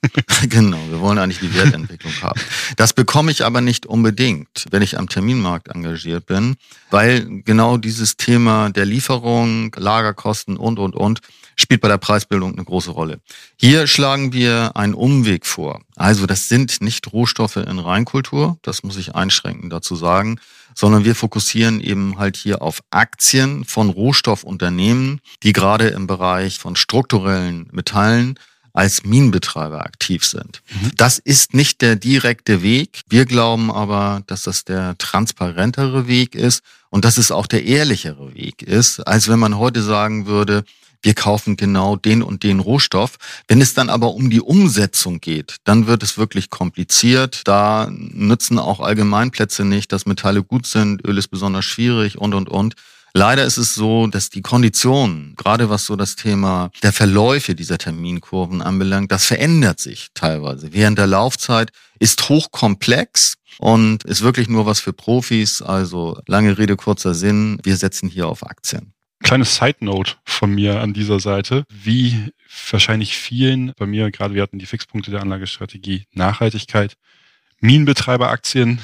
genau, 0.49 0.79
wir 0.89 0.99
wollen 0.99 1.19
eigentlich 1.19 1.39
die 1.39 1.53
Wertentwicklung 1.53 2.13
haben. 2.21 2.41
Das 2.75 2.93
bekomme 2.93 3.31
ich 3.31 3.45
aber 3.45 3.61
nicht 3.61 3.85
unbedingt, 3.85 4.65
wenn 4.71 4.81
ich 4.81 4.97
am 4.97 5.07
Terminmarkt 5.07 5.69
engagiert 5.69 6.25
bin, 6.25 6.55
weil 6.89 7.43
genau 7.43 7.77
dieses 7.77 8.17
Thema 8.17 8.71
der 8.71 8.85
Lieferung, 8.85 9.75
Lagerkosten 9.77 10.57
und, 10.57 10.79
und, 10.79 10.95
und 10.95 11.21
spielt 11.55 11.81
bei 11.81 11.87
der 11.87 11.97
Preisbildung 11.97 12.53
eine 12.53 12.63
große 12.63 12.91
Rolle. 12.91 13.19
Hier 13.57 13.85
schlagen 13.85 14.33
wir 14.33 14.75
einen 14.75 14.95
Umweg 14.95 15.45
vor. 15.45 15.81
Also 15.95 16.25
das 16.25 16.49
sind 16.49 16.81
nicht 16.81 17.11
Rohstoffe 17.13 17.57
in 17.57 17.77
Reinkultur, 17.77 18.57
das 18.63 18.81
muss 18.83 18.97
ich 18.97 19.13
einschränkend 19.13 19.71
dazu 19.71 19.95
sagen, 19.95 20.39
sondern 20.73 21.05
wir 21.05 21.15
fokussieren 21.15 21.79
eben 21.79 22.17
halt 22.17 22.37
hier 22.37 22.61
auf 22.61 22.81
Aktien 22.89 23.65
von 23.65 23.89
Rohstoffunternehmen, 23.89 25.21
die 25.43 25.53
gerade 25.53 25.89
im 25.89 26.07
Bereich 26.07 26.57
von 26.57 26.75
strukturellen 26.75 27.67
Metallen 27.71 28.39
als 28.73 29.03
Minenbetreiber 29.03 29.81
aktiv 29.81 30.25
sind. 30.25 30.61
Mhm. 30.71 30.91
Das 30.97 31.19
ist 31.19 31.53
nicht 31.53 31.81
der 31.81 31.95
direkte 31.95 32.61
Weg. 32.61 33.01
Wir 33.09 33.25
glauben 33.25 33.71
aber, 33.71 34.23
dass 34.27 34.43
das 34.43 34.63
der 34.63 34.97
transparentere 34.97 36.07
Weg 36.07 36.35
ist 36.35 36.63
und 36.89 37.05
dass 37.05 37.17
es 37.17 37.31
auch 37.31 37.47
der 37.47 37.65
ehrlichere 37.65 38.33
Weg 38.35 38.61
ist, 38.61 38.99
als 39.01 39.27
wenn 39.27 39.39
man 39.39 39.57
heute 39.57 39.81
sagen 39.81 40.25
würde, 40.25 40.63
wir 41.03 41.15
kaufen 41.15 41.57
genau 41.57 41.95
den 41.95 42.21
und 42.21 42.43
den 42.43 42.59
Rohstoff. 42.59 43.17
Wenn 43.47 43.61
es 43.61 43.73
dann 43.73 43.89
aber 43.89 44.13
um 44.13 44.29
die 44.29 44.41
Umsetzung 44.41 45.19
geht, 45.19 45.57
dann 45.63 45.87
wird 45.87 46.03
es 46.03 46.17
wirklich 46.17 46.49
kompliziert. 46.49 47.41
Da 47.45 47.89
nützen 47.91 48.59
auch 48.59 48.79
Allgemeinplätze 48.79 49.65
nicht, 49.65 49.91
dass 49.91 50.05
Metalle 50.05 50.43
gut 50.43 50.67
sind, 50.67 51.05
Öl 51.05 51.17
ist 51.17 51.29
besonders 51.29 51.65
schwierig 51.65 52.17
und, 52.17 52.33
und, 52.33 52.49
und. 52.49 52.75
Leider 53.13 53.43
ist 53.43 53.57
es 53.57 53.75
so, 53.75 54.07
dass 54.07 54.29
die 54.29 54.41
Konditionen, 54.41 55.35
gerade 55.35 55.69
was 55.69 55.85
so 55.85 55.95
das 55.95 56.15
Thema 56.15 56.71
der 56.81 56.93
Verläufe 56.93 57.55
dieser 57.55 57.77
Terminkurven 57.77 58.61
anbelangt, 58.61 59.11
das 59.11 59.25
verändert 59.25 59.79
sich 59.79 60.07
teilweise. 60.13 60.73
Während 60.73 60.97
der 60.97 61.07
Laufzeit 61.07 61.71
ist 61.99 62.29
hochkomplex 62.29 63.35
und 63.59 64.03
ist 64.05 64.21
wirklich 64.21 64.47
nur 64.47 64.65
was 64.65 64.79
für 64.79 64.93
Profis. 64.93 65.61
Also 65.61 66.19
lange 66.27 66.57
Rede, 66.57 66.75
kurzer 66.75 67.13
Sinn. 67.13 67.59
Wir 67.63 67.75
setzen 67.75 68.09
hier 68.09 68.27
auf 68.27 68.45
Aktien. 68.45 68.93
Kleine 69.23 69.45
Side 69.45 69.77
Note 69.81 70.13
von 70.25 70.51
mir 70.53 70.79
an 70.79 70.93
dieser 70.93 71.19
Seite. 71.19 71.65
Wie 71.69 72.31
wahrscheinlich 72.71 73.15
vielen, 73.15 73.73
bei 73.77 73.85
mir 73.85 74.09
gerade, 74.09 74.33
wir 74.33 74.41
hatten 74.41 74.57
die 74.57 74.65
Fixpunkte 74.65 75.11
der 75.11 75.21
Anlagestrategie 75.21 76.05
Nachhaltigkeit, 76.13 76.95
Minenbetreiberaktien 77.61 78.79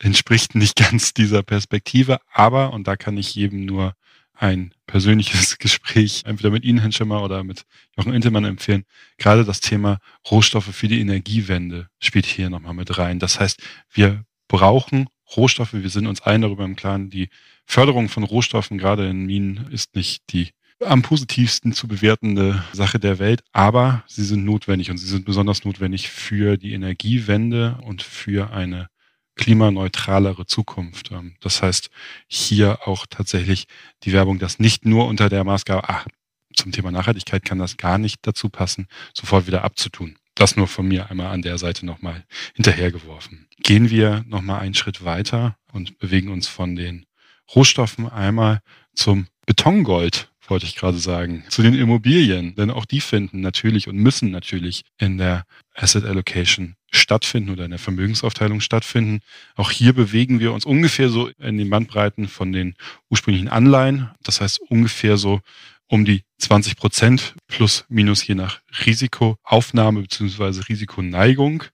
entspricht 0.00 0.54
nicht 0.54 0.76
ganz 0.76 1.12
dieser 1.12 1.42
Perspektive, 1.42 2.18
aber, 2.32 2.72
und 2.72 2.86
da 2.86 2.96
kann 2.96 3.16
ich 3.16 3.34
jedem 3.34 3.64
nur 3.64 3.94
ein 4.34 4.72
persönliches 4.86 5.58
Gespräch 5.58 6.22
entweder 6.24 6.50
mit 6.50 6.64
Ihnen, 6.64 6.78
Herrn 6.78 6.92
Schimmer, 6.92 7.22
oder 7.22 7.44
mit 7.44 7.64
Jochen 7.96 8.14
Intelmann 8.14 8.44
empfehlen. 8.44 8.84
Gerade 9.18 9.44
das 9.44 9.60
Thema 9.60 9.98
Rohstoffe 10.30 10.74
für 10.74 10.88
die 10.88 11.00
Energiewende 11.00 11.88
spielt 12.00 12.26
hier 12.26 12.50
nochmal 12.50 12.74
mit 12.74 12.98
rein. 12.98 13.18
Das 13.18 13.38
heißt, 13.38 13.60
wir 13.92 14.24
brauchen 14.48 15.08
Rohstoffe. 15.36 15.72
Wir 15.72 15.90
sind 15.90 16.06
uns 16.06 16.20
allen 16.20 16.42
darüber 16.42 16.64
im 16.64 16.76
Klaren, 16.76 17.10
die 17.10 17.28
Förderung 17.66 18.08
von 18.08 18.22
Rohstoffen, 18.22 18.78
gerade 18.78 19.08
in 19.08 19.24
Minen, 19.24 19.68
ist 19.70 19.94
nicht 19.94 20.22
die 20.32 20.50
am 20.84 21.02
positivsten 21.02 21.72
zu 21.72 21.88
bewertende 21.88 22.62
Sache 22.72 22.98
der 22.98 23.18
Welt, 23.18 23.42
aber 23.52 24.04
sie 24.06 24.24
sind 24.24 24.44
notwendig 24.44 24.90
und 24.90 24.98
sie 24.98 25.06
sind 25.06 25.24
besonders 25.24 25.64
notwendig 25.64 26.08
für 26.10 26.56
die 26.56 26.72
Energiewende 26.72 27.78
und 27.82 28.02
für 28.02 28.52
eine 28.52 28.88
klimaneutralere 29.36 30.46
Zukunft. 30.46 31.10
Ähm, 31.10 31.36
das 31.40 31.62
heißt, 31.62 31.90
hier 32.26 32.86
auch 32.86 33.06
tatsächlich 33.08 33.66
die 34.02 34.12
Werbung, 34.12 34.38
dass 34.38 34.58
nicht 34.58 34.84
nur 34.84 35.06
unter 35.06 35.28
der 35.28 35.44
Maßgabe, 35.44 35.88
ach, 35.88 36.06
zum 36.54 36.72
Thema 36.72 36.90
Nachhaltigkeit 36.90 37.44
kann 37.44 37.58
das 37.58 37.76
gar 37.76 37.98
nicht 37.98 38.18
dazu 38.22 38.50
passen, 38.50 38.86
sofort 39.14 39.46
wieder 39.46 39.64
abzutun. 39.64 40.16
Das 40.34 40.56
nur 40.56 40.66
von 40.66 40.86
mir 40.86 41.10
einmal 41.10 41.28
an 41.28 41.42
der 41.42 41.58
Seite 41.58 41.86
nochmal 41.86 42.24
hinterhergeworfen. 42.54 43.48
Gehen 43.58 43.90
wir 43.90 44.24
nochmal 44.26 44.60
einen 44.60 44.74
Schritt 44.74 45.04
weiter 45.04 45.56
und 45.72 45.98
bewegen 45.98 46.30
uns 46.30 46.48
von 46.48 46.76
den 46.76 47.06
Rohstoffen 47.54 48.08
einmal 48.08 48.60
zum 48.94 49.26
Betongold, 49.46 50.31
wollte 50.48 50.66
ich 50.66 50.76
gerade 50.76 50.98
sagen, 50.98 51.44
zu 51.48 51.62
den 51.62 51.74
Immobilien. 51.74 52.54
Denn 52.54 52.70
auch 52.70 52.84
die 52.84 53.00
finden 53.00 53.40
natürlich 53.40 53.88
und 53.88 53.96
müssen 53.96 54.30
natürlich 54.30 54.84
in 54.98 55.18
der 55.18 55.44
Asset 55.74 56.04
Allocation 56.04 56.76
stattfinden 56.90 57.50
oder 57.50 57.64
in 57.64 57.70
der 57.70 57.78
Vermögensaufteilung 57.78 58.60
stattfinden. 58.60 59.20
Auch 59.54 59.70
hier 59.70 59.92
bewegen 59.92 60.40
wir 60.40 60.52
uns 60.52 60.64
ungefähr 60.64 61.08
so 61.08 61.28
in 61.38 61.56
den 61.56 61.70
Bandbreiten 61.70 62.28
von 62.28 62.52
den 62.52 62.74
ursprünglichen 63.08 63.48
Anleihen. 63.48 64.10
Das 64.22 64.40
heißt 64.40 64.60
ungefähr 64.68 65.16
so 65.16 65.40
um 65.88 66.04
die 66.04 66.22
20 66.38 66.76
Prozent 66.76 67.34
plus 67.48 67.84
minus 67.88 68.26
je 68.26 68.34
nach 68.34 68.60
Risikoaufnahme 68.86 70.02
beziehungsweise 70.02 70.68
Risikoneigung. 70.68 71.64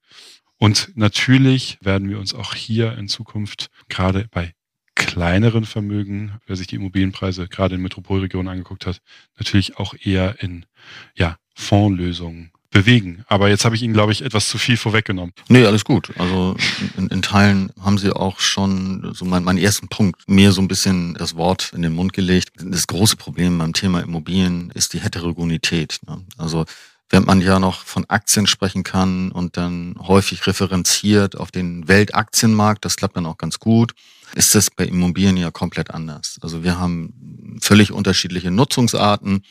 Und 0.59 0.91
natürlich 0.97 1.79
werden 1.81 2.09
wir 2.09 2.19
uns 2.19 2.35
auch 2.35 2.55
hier 2.55 2.99
in 2.99 3.09
Zukunft 3.09 3.69
gerade 3.89 4.27
bei 4.31 4.55
kleineren 4.99 5.65
Vermögen, 5.65 6.33
wer 6.47 6.57
sich 6.57 6.67
die 6.67 6.77
Immobilienpreise 6.77 7.49
gerade 7.49 7.77
in 7.77 7.81
Metropolregionen 7.81 8.49
angeguckt 8.49 8.85
hat, 8.85 9.01
natürlich 9.39 9.79
auch 9.79 9.95
eher 9.99 10.43
in 10.43 10.67
ja, 11.15 11.37
Fondslösungen 11.55 12.51
bewegen. 12.71 13.25
Aber 13.29 13.49
jetzt 13.49 13.65
habe 13.65 13.77
ich 13.77 13.83
Ihnen, 13.83 13.95
glaube 13.95 14.13
ich, 14.13 14.23
etwas 14.23 14.49
zu 14.49 14.59
viel 14.59 14.77
vorweggenommen. 14.77 15.33
Nee, 15.49 15.65
alles 15.65 15.85
gut. 15.85 16.13
Also 16.19 16.57
in, 16.97 17.07
in 17.09 17.23
Teilen 17.23 17.73
haben 17.81 17.97
Sie 17.97 18.15
auch 18.15 18.41
schon 18.41 19.15
so 19.15 19.25
mein, 19.25 19.45
meinen 19.45 19.59
ersten 19.59 19.89
Punkt 19.89 20.21
mir 20.29 20.53
so 20.53 20.61
ein 20.61 20.69
bisschen 20.69 21.15
das 21.15 21.37
Wort 21.37 21.73
in 21.75 21.83
den 21.83 21.95
Mund 21.95 22.13
gelegt. 22.13 22.51
Das 22.61 22.87
große 22.87 23.17
Problem 23.17 23.57
beim 23.59 23.73
Thema 23.73 24.01
Immobilien 24.01 24.71
ist 24.75 24.93
die 24.93 25.01
Heterogenität. 25.01 26.01
Ne? 26.07 26.23
Also 26.37 26.67
wenn 27.11 27.25
man 27.25 27.41
ja 27.41 27.59
noch 27.59 27.85
von 27.85 28.05
Aktien 28.09 28.47
sprechen 28.47 28.83
kann 28.83 29.33
und 29.33 29.57
dann 29.57 29.95
häufig 29.99 30.47
referenziert 30.47 31.37
auf 31.37 31.51
den 31.51 31.89
Weltaktienmarkt, 31.89 32.85
das 32.85 32.97
klappt 32.97 33.17
dann 33.17 33.25
auch 33.25 33.39
ganz 33.39 33.59
gut, 33.59 33.95
ist 34.35 34.55
das 34.55 34.71
bei 34.71 34.85
Immobilien 34.85 35.37
ja 35.37 35.51
komplett 35.51 35.91
anders. 35.91 36.39
Also 36.43 36.63
wir 36.63 36.79
haben 36.79 37.59
völlig 37.61 37.93
unterschiedliche 37.93 38.51
Nutzungsarten. 38.51 39.43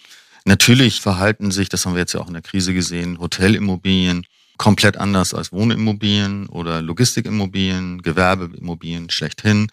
Natürlich 0.46 1.02
verhalten 1.02 1.52
sich, 1.52 1.70
das 1.70 1.86
haben 1.86 1.94
wir 1.94 2.00
jetzt 2.00 2.14
ja 2.14 2.22
auch 2.22 2.28
in 2.28 2.34
der 2.34 2.42
Krise 2.42 2.74
gesehen, 2.74 3.20
Hotelimmobilien 3.20 4.26
komplett 4.58 4.98
anders 4.98 5.34
als 5.34 5.52
Wohnimmobilien 5.52 6.48
oder 6.48 6.82
Logistikimmobilien, 6.82 8.02
Gewerbeimmobilien 8.02 9.10
schlechthin. 9.10 9.68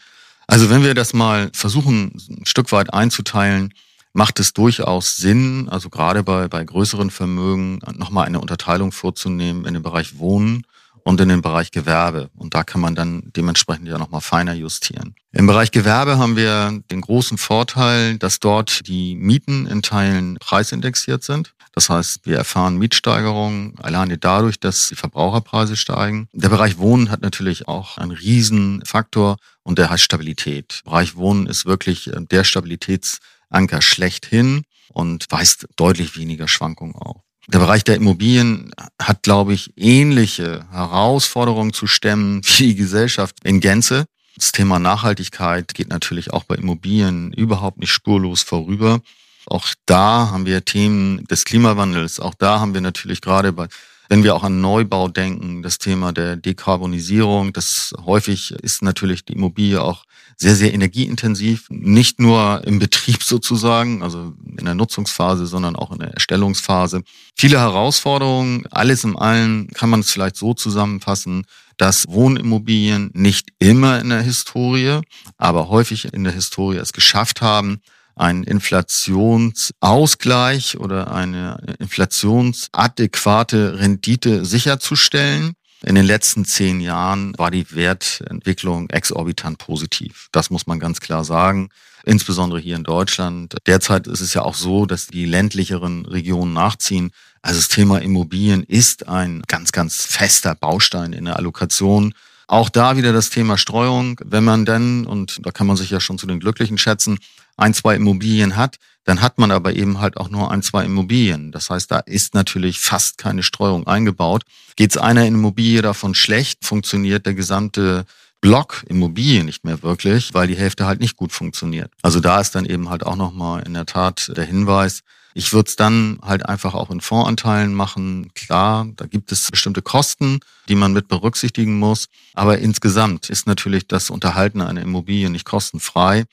Also 0.47 0.69
wenn 0.69 0.83
wir 0.83 0.95
das 0.95 1.15
mal 1.15 1.51
versuchen, 1.55 2.13
ein 2.29 2.47
Stück 2.47 2.71
weit 2.73 2.93
einzuteilen, 2.93 3.73
macht 4.13 4.39
es 4.41 4.53
durchaus 4.53 5.17
Sinn, 5.17 5.69
also 5.69 5.89
gerade 5.91 6.23
bei, 6.23 6.49
bei 6.49 6.63
größeren 6.63 7.11
Vermögen, 7.11 7.81
nochmal 7.95 8.27
eine 8.27 8.41
Unterteilung 8.41 8.93
vorzunehmen 8.93 9.65
in 9.65 9.75
den 9.75 9.83
Bereich 9.83 10.19
Wohnen 10.19 10.65
und 11.05 11.21
in 11.21 11.29
den 11.29 11.43
Bereich 11.43 11.71
Gewerbe. 11.71 12.31
Und 12.35 12.55
da 12.55 12.65
kann 12.65 12.81
man 12.81 12.95
dann 12.95 13.31
dementsprechend 13.37 13.87
ja 13.87 13.99
nochmal 13.99 14.23
feiner 14.23 14.55
justieren. 14.55 15.15
Im 15.33 15.47
Bereich 15.47 15.71
Gewerbe 15.71 16.19
haben 16.19 16.37
wir 16.37 16.81
den 16.91 17.03
großen 17.03 17.39
Vorteil, 17.39 18.19
dass 18.19 18.41
dort 18.41 18.89
die 18.89 19.15
Mieten 19.15 19.67
in 19.67 19.83
Teilen 19.83 20.37
preisindexiert 20.41 21.23
sind. 21.23 21.55
Das 21.73 21.91
heißt, 21.91 22.21
wir 22.25 22.37
erfahren 22.37 22.79
Mietsteigerungen 22.79 23.75
alleine 23.81 24.17
dadurch, 24.17 24.61
dass 24.61 24.89
die 24.89 24.95
Verbraucherpreise 24.95 25.77
steigen. 25.77 26.29
Der 26.33 26.49
Bereich 26.49 26.79
Wohnen 26.79 27.11
hat 27.11 27.21
natürlich 27.21 27.69
auch 27.69 27.99
einen 27.99 28.13
Riesenfaktor 28.13 29.37
und 29.63 29.79
der 29.79 29.91
heißt 29.91 30.05
Stabilität. 30.05 30.83
Der 30.85 30.91
Bereich 30.91 31.17
Wohnen 31.17 31.47
ist 31.47 31.67
wirklich 31.67 32.11
der 32.15 32.45
Stabilitätsanker 32.45 33.83
schlechthin 33.83 34.63
und 34.89 35.27
weist 35.31 35.67
deutlich 35.75 36.17
weniger 36.17 36.47
Schwankungen 36.47 36.95
auf. 36.95 37.24
Der 37.49 37.59
Bereich 37.59 37.85
der 37.85 37.97
Immobilien 37.97 38.71
hat, 39.01 39.23
glaube 39.23 39.53
ich, 39.53 39.73
ähnliche 39.77 40.65
Herausforderungen 40.71 41.73
zu 41.73 41.87
stemmen 41.87 42.41
wie 42.57 42.69
die 42.69 42.75
Gesellschaft 42.75 43.37
in 43.45 43.61
Gänze. 43.61 44.07
Das 44.37 44.51
Thema 44.53 44.79
Nachhaltigkeit 44.79 45.75
geht 45.75 45.89
natürlich 45.89 46.33
auch 46.33 46.45
bei 46.45 46.57
Immobilien 46.57 47.33
überhaupt 47.33 47.79
nicht 47.79 47.93
spurlos 47.93 48.43
vorüber. 48.43 49.01
Auch 49.47 49.67
da 49.87 50.31
haben 50.31 50.47
wir 50.47 50.65
Themen 50.65 51.25
des 51.27 51.45
Klimawandels. 51.45 52.19
Auch 52.19 52.35
da 52.35 52.61
haben 52.61 52.75
wir 52.75 52.81
natürlich 52.81 53.21
gerade 53.21 53.53
bei 53.53 53.69
wenn 54.09 54.23
wir 54.23 54.35
auch 54.35 54.45
an 54.45 54.61
Neubau 54.61 55.09
denken, 55.09 55.63
das 55.63 55.79
Thema 55.79 56.13
der 56.13 56.37
Dekarbonisierung, 56.37 57.53
das 57.53 57.95
häufig 58.05 58.53
ist 58.53 58.83
natürlich 58.83 59.25
die 59.25 59.35
Immobilie 59.35 59.83
auch 59.83 60.05
sehr, 60.37 60.55
sehr 60.55 60.75
energieintensiv, 60.75 61.67
nicht 61.71 62.21
nur 62.21 62.63
im 62.65 62.79
Betrieb 62.79 63.23
sozusagen, 63.23 64.03
also 64.03 64.35
in 64.59 64.65
der 64.65 64.75
Nutzungsphase, 64.75 65.47
sondern 65.47 65.77
auch 65.77 65.93
in 65.93 66.01
der 66.01 66.13
Erstellungsphase. 66.13 67.03
Viele 67.37 67.59
Herausforderungen, 67.59 68.67
alles 68.71 69.05
im 69.05 69.17
allen 69.17 69.69
kann 69.69 69.91
man 69.91 70.01
es 70.01 70.11
vielleicht 70.11 70.37
so 70.37 70.55
zusammenfassen, 70.55 71.45
dass 71.77 72.05
Wohnimmobilien 72.09 73.11
nicht 73.15 73.49
immer 73.59 74.01
in 74.01 74.11
der 74.11 74.23
Historie, 74.23 75.01
aber 75.39 75.69
häufig 75.69 76.13
in 76.13 76.25
der 76.25 76.33
Historie 76.33 76.77
es 76.77 76.93
geschafft 76.93 77.41
haben, 77.41 77.81
einen 78.17 78.45
Inflationsausgleich 78.45 80.79
oder 80.79 81.13
eine 81.13 81.77
inflationsadäquate 81.79 83.79
Rendite 83.79 84.45
sicherzustellen. 84.45 85.55
In 85.85 85.97
den 85.97 86.07
letzten 86.07 86.45
zehn 86.45 86.81
Jahren 86.81 87.37
war 87.37 87.51
die 87.51 87.67
Wertentwicklung 87.75 88.89
exorbitant 88.89 89.59
positiv. 89.59 90.29
Das 90.33 90.51
muss 90.51 90.67
man 90.67 90.79
ganz 90.79 91.01
klar 91.01 91.25
sagen. 91.25 91.69
Insbesondere 92.07 92.61
hier 92.61 92.77
in 92.77 92.85
Deutschland. 92.85 93.57
Derzeit 93.67 94.07
ist 94.07 94.21
es 94.21 94.35
ja 94.35 94.43
auch 94.43 94.55
so, 94.55 94.87
dass 94.87 95.07
die 95.07 95.25
ländlicheren 95.25 96.07
Regionen 96.07 96.53
nachziehen. 96.53 97.11
Also 97.43 97.59
das 97.59 97.69
Thema 97.69 98.01
Immobilien 98.01 98.63
ist 98.63 99.09
ein 99.09 99.43
ganz, 99.47 99.73
ganz 99.73 100.07
fester 100.07 100.55
Baustein 100.55 101.13
in 101.13 101.27
der 101.27 101.37
Allokation. 101.37 102.15
Auch 102.47 102.69
da 102.69 102.97
wieder 102.97 103.13
das 103.13 103.31
Thema 103.31 103.59
Streuung. 103.59 104.21
Wenn 104.25 104.45
man 104.45 104.65
dann, 104.65 105.07
und 105.07 105.41
da 105.45 105.51
kann 105.51 105.67
man 105.67 105.77
sich 105.77 105.91
ja 105.91 106.01
schon 106.01 106.19
zu 106.19 106.27
den 106.27 106.41
Glücklichen 106.41 106.79
schätzen, 106.79 107.19
ein, 107.57 107.75
zwei 107.75 107.97
Immobilien 107.97 108.57
hat, 108.57 108.79
dann 109.05 109.21
hat 109.21 109.39
man 109.39 109.51
aber 109.51 109.75
eben 109.75 110.01
halt 110.01 110.17
auch 110.17 110.31
nur 110.31 110.51
ein, 110.51 110.63
zwei 110.63 110.85
Immobilien. 110.85 111.53
Das 111.53 111.71
heißt, 111.71 111.91
da 111.91 111.99
ist 112.01 112.35
natürlich 112.35 112.81
fast 112.81 113.19
keine 113.19 113.43
Streuung 113.43 113.87
eingebaut. 113.87 114.45
Geht 114.77 114.93
es 114.93 114.97
einer 114.97 115.27
Immobilie 115.27 115.83
davon 115.83 116.15
schlecht, 116.15 116.65
funktioniert 116.65 117.27
der 117.27 117.35
gesamte 117.35 118.07
Block 118.41 118.85
Immobilien 118.89 119.47
nicht 119.47 119.65
mehr 119.65 119.83
wirklich, 119.83 120.35
weil 120.35 120.47
die 120.47 120.57
Hälfte 120.57 120.85
halt 120.85 121.01
nicht 121.01 121.17
gut 121.17 121.33
funktioniert. 121.33 121.91
Also 122.03 122.21
da 122.21 122.41
ist 122.41 122.55
dann 122.55 122.67
eben 122.67 122.91
halt 122.91 123.05
auch 123.05 123.17
nochmal 123.17 123.63
in 123.63 123.73
der 123.73 123.87
Tat 123.87 124.33
der 124.37 124.45
Hinweis, 124.45 125.01
ich 125.35 125.53
würde 125.53 125.69
es 125.69 125.77
dann 125.77 126.19
halt 126.23 126.47
einfach 126.47 126.75
auch 126.75 126.91
in 126.91 127.01
Fondsanteilen 127.01 127.75
machen. 127.75 128.31
Klar, 128.35 128.87
da 128.95 129.07
gibt 129.07 129.33
es 129.33 129.51
bestimmte 129.51 129.83
Kosten, 129.83 130.39
die 130.69 130.77
man 130.77 130.93
mit 130.93 131.09
berücksichtigen 131.09 131.77
muss. 131.79 132.07
Aber 132.35 132.59
insgesamt 132.59 133.29
ist 133.31 133.49
natürlich 133.49 133.89
das 133.89 134.11
Unterhalten 134.11 134.61
einer 134.61 134.83
Immobilie 134.83 135.29
nicht 135.29 135.45
kostenfrei. 135.45 136.25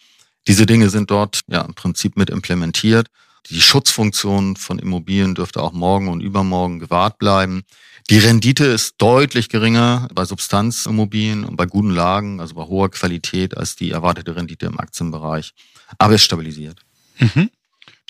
Diese 0.47 0.67
Dinge 0.67 0.89
sind 0.89 1.09
dort 1.09 1.41
ja 1.47 1.61
im 1.61 1.73
Prinzip 1.73 2.15
mit 2.15 2.29
implementiert. 2.29 3.07
Die 3.49 3.59
Schutzfunktion 3.59 4.55
von 4.55 4.77
Immobilien 4.77 5.33
dürfte 5.33 5.63
auch 5.63 5.73
morgen 5.73 6.07
und 6.07 6.21
übermorgen 6.21 6.77
gewahrt 6.77 7.17
bleiben. 7.17 7.63
Die 8.11 8.19
Rendite 8.19 8.65
ist 8.65 8.95
deutlich 8.99 9.49
geringer 9.49 10.09
bei 10.13 10.25
Substanzimmobilien 10.25 11.43
und 11.43 11.55
bei 11.55 11.65
guten 11.65 11.89
Lagen, 11.89 12.39
also 12.39 12.53
bei 12.53 12.63
hoher 12.63 12.91
Qualität, 12.91 13.57
als 13.57 13.75
die 13.75 13.89
erwartete 13.89 14.35
Rendite 14.35 14.67
im 14.67 14.79
Aktienbereich. 14.79 15.53
Aber 15.97 16.13
es 16.13 16.23
stabilisiert. 16.23 16.81
Mhm. 17.17 17.49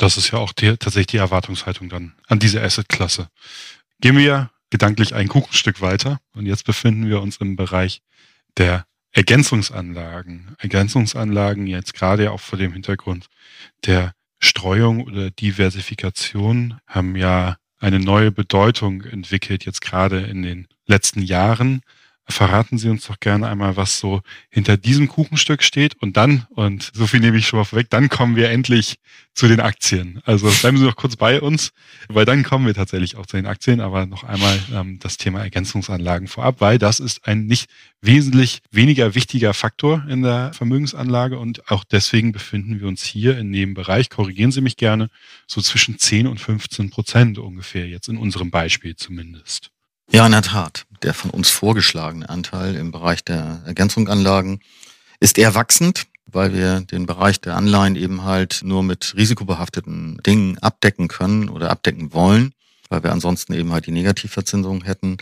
Das 0.01 0.17
ist 0.17 0.31
ja 0.31 0.39
auch 0.39 0.51
die, 0.51 0.77
tatsächlich 0.77 1.07
die 1.07 1.17
Erwartungshaltung 1.17 1.87
dann 1.87 2.13
an 2.27 2.39
diese 2.39 2.59
Assetklasse. 2.59 3.27
Gehen 3.99 4.17
wir 4.17 4.49
gedanklich 4.71 5.13
ein 5.13 5.27
Kuchenstück 5.27 5.79
weiter 5.79 6.19
und 6.33 6.47
jetzt 6.47 6.65
befinden 6.65 7.07
wir 7.07 7.21
uns 7.21 7.37
im 7.37 7.55
Bereich 7.55 8.01
der 8.57 8.87
Ergänzungsanlagen. 9.11 10.55
Ergänzungsanlagen 10.57 11.67
jetzt 11.67 11.93
gerade 11.93 12.31
auch 12.31 12.39
vor 12.39 12.57
dem 12.57 12.73
Hintergrund 12.73 13.27
der 13.85 14.15
Streuung 14.39 15.03
oder 15.03 15.29
Diversifikation 15.29 16.79
haben 16.87 17.15
ja 17.15 17.57
eine 17.77 17.99
neue 17.99 18.31
Bedeutung 18.31 19.03
entwickelt, 19.03 19.65
jetzt 19.65 19.81
gerade 19.81 20.21
in 20.21 20.41
den 20.41 20.67
letzten 20.87 21.21
Jahren. 21.21 21.83
Verraten 22.27 22.77
Sie 22.77 22.89
uns 22.89 23.07
doch 23.07 23.19
gerne 23.19 23.47
einmal, 23.47 23.77
was 23.77 23.99
so 23.99 24.21
hinter 24.49 24.77
diesem 24.77 25.07
Kuchenstück 25.07 25.63
steht. 25.63 25.95
Und 26.01 26.17
dann, 26.17 26.45
und 26.51 26.91
so 26.93 27.07
viel 27.07 27.19
nehme 27.19 27.37
ich 27.37 27.47
schon 27.47 27.59
mal 27.59 27.65
vorweg, 27.65 27.89
dann 27.89 28.09
kommen 28.09 28.35
wir 28.35 28.49
endlich 28.49 28.97
zu 29.33 29.47
den 29.47 29.59
Aktien. 29.59 30.21
Also 30.25 30.49
bleiben 30.61 30.77
Sie 30.77 30.85
noch 30.85 30.95
kurz 30.95 31.15
bei 31.15 31.41
uns, 31.41 31.71
weil 32.07 32.25
dann 32.25 32.43
kommen 32.43 32.65
wir 32.65 32.73
tatsächlich 32.73 33.15
auch 33.15 33.25
zu 33.25 33.37
den 33.37 33.45
Aktien. 33.45 33.79
Aber 33.79 34.05
noch 34.05 34.23
einmal 34.23 34.59
ähm, 34.73 34.99
das 34.99 35.17
Thema 35.17 35.41
Ergänzungsanlagen 35.41 36.27
vorab, 36.27 36.61
weil 36.61 36.77
das 36.77 36.99
ist 36.99 37.27
ein 37.27 37.45
nicht 37.45 37.69
wesentlich 38.01 38.61
weniger 38.71 39.15
wichtiger 39.15 39.53
Faktor 39.53 40.05
in 40.09 40.21
der 40.21 40.53
Vermögensanlage. 40.53 41.37
Und 41.37 41.69
auch 41.69 41.83
deswegen 41.83 42.31
befinden 42.31 42.79
wir 42.79 42.87
uns 42.87 43.03
hier 43.03 43.37
in 43.37 43.51
dem 43.51 43.73
Bereich, 43.73 44.09
korrigieren 44.09 44.51
Sie 44.51 44.61
mich 44.61 44.77
gerne, 44.77 45.09
so 45.47 45.61
zwischen 45.61 45.97
10 45.97 46.27
und 46.27 46.39
15 46.39 46.89
Prozent 46.89 47.39
ungefähr, 47.39 47.87
jetzt 47.87 48.09
in 48.09 48.17
unserem 48.17 48.51
Beispiel 48.51 48.95
zumindest. 48.95 49.71
Ja, 50.13 50.25
in 50.25 50.33
der 50.33 50.41
Tat. 50.41 50.85
Der 51.03 51.13
von 51.13 51.31
uns 51.31 51.49
vorgeschlagene 51.49 52.27
Anteil 52.27 52.75
im 52.75 52.91
Bereich 52.91 53.23
der 53.23 53.61
Ergänzungsanlagen 53.65 54.59
ist 55.21 55.37
eher 55.37 55.55
wachsend, 55.55 56.03
weil 56.25 56.53
wir 56.53 56.81
den 56.81 57.05
Bereich 57.05 57.39
der 57.39 57.55
Anleihen 57.55 57.95
eben 57.95 58.23
halt 58.23 58.59
nur 58.63 58.83
mit 58.83 59.13
risikobehafteten 59.15 60.19
Dingen 60.25 60.57
abdecken 60.59 61.07
können 61.07 61.47
oder 61.47 61.69
abdecken 61.69 62.13
wollen, 62.13 62.53
weil 62.89 63.03
wir 63.03 63.13
ansonsten 63.13 63.53
eben 63.53 63.71
halt 63.71 63.85
die 63.85 63.91
Negativverzinsung 63.91 64.83
hätten. 64.83 65.15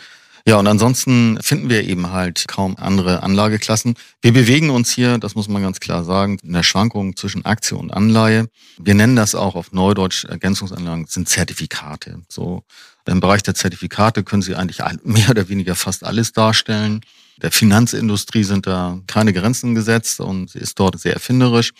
Ja, 0.47 0.58
und 0.58 0.65
ansonsten 0.65 1.38
finden 1.39 1.69
wir 1.69 1.84
eben 1.84 2.12
halt 2.12 2.47
kaum 2.47 2.75
andere 2.78 3.21
Anlageklassen. 3.21 3.93
Wir 4.21 4.34
bewegen 4.34 4.71
uns 4.71 4.91
hier, 4.91 5.19
das 5.19 5.36
muss 5.36 5.47
man 5.47 5.62
ganz 5.62 5.80
klar 5.80 6.04
sagen, 6.04 6.39
in 6.41 6.54
der 6.54 6.63
Schwankung 6.63 7.15
zwischen 7.15 7.45
Aktie 7.45 7.78
und 7.78 7.91
Anleihe. 7.91 8.49
Wir 8.80 8.95
nennen 8.95 9.15
das 9.15 9.36
auch 9.36 9.54
auf 9.54 9.71
Neudeutsch 9.71 10.25
Ergänzungsanlagen, 10.25 11.06
sind 11.06 11.30
Zertifikate. 11.30 12.23
So 12.28 12.63
im 13.10 13.19
Bereich 13.19 13.43
der 13.43 13.56
Zertifikate 13.56 14.24
können 14.24 14.41
Sie 14.41 14.56
eigentlich 14.56 14.80
mehr 15.04 15.30
oder 15.30 15.50
weniger 15.50 15.76
fast 15.76 16.04
alles 16.04 16.32
darstellen. 16.32 17.02
Der 17.41 17.52
Finanzindustrie 17.52 18.43
sind 18.43 18.67
da 18.67 19.00
keine 19.08 19.32
Grenzen 19.32 19.74
gesetzt 19.74 20.19
und 20.19 20.50
sie 20.50 20.60
ist 20.60 20.78
dort 20.78 21.00
sehr 21.00 21.13
erfinderisch. 21.13 21.72